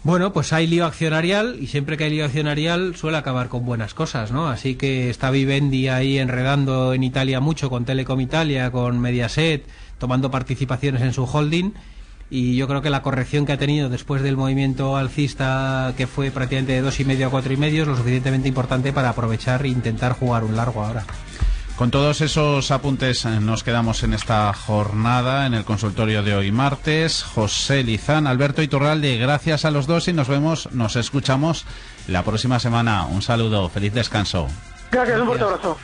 Bueno, 0.02 0.32
pues 0.32 0.54
hay 0.54 0.66
lío 0.66 0.86
accionarial 0.86 1.56
y 1.60 1.66
siempre 1.66 1.98
que 1.98 2.04
hay 2.04 2.10
lío 2.10 2.24
accionarial 2.24 2.96
suele 2.96 3.18
acabar 3.18 3.48
con 3.48 3.66
buenas 3.66 3.92
cosas, 3.92 4.32
¿no? 4.32 4.48
Así 4.48 4.74
que 4.74 5.10
está 5.10 5.30
Vivendi 5.30 5.88
ahí 5.88 6.18
enredando 6.18 6.94
en 6.94 7.02
Italia 7.02 7.40
mucho 7.40 7.68
con 7.68 7.84
Telecom 7.84 8.18
Italia, 8.20 8.70
con 8.70 8.98
Mediaset, 8.98 9.66
tomando 9.98 10.30
participaciones 10.30 11.02
en 11.02 11.12
su 11.12 11.24
holding 11.24 11.72
y 12.30 12.56
yo 12.56 12.68
creo 12.68 12.80
que 12.80 12.90
la 12.90 13.02
corrección 13.02 13.44
que 13.44 13.52
ha 13.52 13.58
tenido 13.58 13.88
después 13.88 14.22
del 14.22 14.36
movimiento 14.36 14.96
alcista 14.96 15.92
que 15.96 16.06
fue 16.06 16.30
prácticamente 16.30 16.72
de 16.72 16.80
dos 16.80 17.00
y 17.00 17.04
medio 17.04 17.26
a 17.26 17.30
cuatro 17.30 17.52
y 17.52 17.56
medio 17.56 17.82
es 17.82 17.88
lo 17.88 17.96
suficientemente 17.96 18.48
importante 18.48 18.92
para 18.92 19.10
aprovechar 19.10 19.64
e 19.64 19.68
intentar 19.68 20.12
jugar 20.12 20.44
un 20.44 20.56
largo 20.56 20.84
ahora. 20.84 21.04
Con 21.80 21.90
todos 21.90 22.20
esos 22.20 22.70
apuntes 22.72 23.24
eh, 23.24 23.40
nos 23.40 23.64
quedamos 23.64 24.02
en 24.02 24.12
esta 24.12 24.52
jornada 24.52 25.46
en 25.46 25.54
el 25.54 25.64
consultorio 25.64 26.22
de 26.22 26.34
hoy 26.34 26.52
martes. 26.52 27.22
José 27.22 27.82
Lizán, 27.82 28.26
Alberto 28.26 28.60
Iturralde, 28.60 29.16
gracias 29.16 29.64
a 29.64 29.70
los 29.70 29.86
dos 29.86 30.06
y 30.06 30.12
nos 30.12 30.28
vemos, 30.28 30.68
nos 30.72 30.96
escuchamos 30.96 31.64
la 32.06 32.22
próxima 32.22 32.60
semana. 32.60 33.06
Un 33.06 33.22
saludo, 33.22 33.68
feliz 33.70 33.94
descanso. 33.94 34.46
Gracias, 34.92 35.20
un 35.20 35.26
fuerte 35.26 35.44
abrazo. 35.44 35.78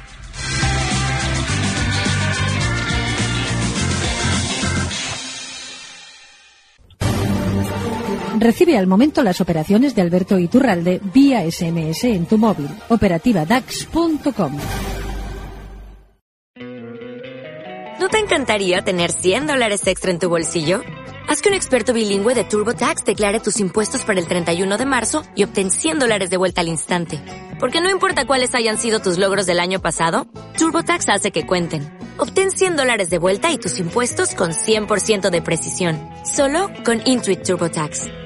Recibe 8.39 8.77
al 8.77 8.87
momento 8.87 9.23
las 9.23 9.41
operaciones 9.41 9.95
de 9.95 10.03
Alberto 10.03 10.39
Iturralde 10.39 11.01
vía 11.03 11.51
SMS 11.51 12.05
en 12.05 12.27
tu 12.27 12.37
móvil. 12.37 12.69
Operativa 12.91 13.47
DAX.com. 13.47 14.59
¿No 17.99 18.09
te 18.11 18.19
encantaría 18.19 18.83
tener 18.83 19.11
100 19.11 19.47
dólares 19.47 19.87
extra 19.87 20.11
en 20.11 20.19
tu 20.19 20.29
bolsillo? 20.29 20.83
Haz 21.29 21.41
que 21.41 21.49
un 21.49 21.55
experto 21.55 21.95
bilingüe 21.95 22.35
de 22.35 22.45
TurboTax 22.45 23.05
declare 23.05 23.41
tus 23.41 23.59
impuestos 23.59 24.05
para 24.05 24.21
el 24.21 24.29
31 24.29 24.77
de 24.77 24.87
marzo 24.87 25.25
y 25.35 25.43
obtén 25.43 25.71
100 25.71 25.99
dólares 25.99 26.29
de 26.29 26.37
vuelta 26.37 26.61
al 26.61 26.69
instante. 26.69 27.19
Porque 27.59 27.81
no 27.81 27.91
importa 27.91 28.27
cuáles 28.27 28.55
hayan 28.55 28.77
sido 28.77 29.01
tus 29.01 29.17
logros 29.17 29.47
del 29.47 29.61
año 29.61 29.81
pasado, 29.81 30.27
TurboTax 30.59 31.09
hace 31.09 31.31
que 31.31 31.47
cuenten. 31.47 31.91
Obtén 32.19 32.51
100 32.51 32.77
dólares 32.77 33.09
de 33.09 33.19
vuelta 33.19 33.51
y 33.51 33.57
tus 33.57 33.79
impuestos 33.79 34.35
con 34.35 34.51
100% 34.51 35.31
de 35.31 35.43
precisión. 35.43 35.99
Solo 36.25 36.71
con 36.85 37.01
Intuit 37.07 37.43
TurboTax. 37.43 38.26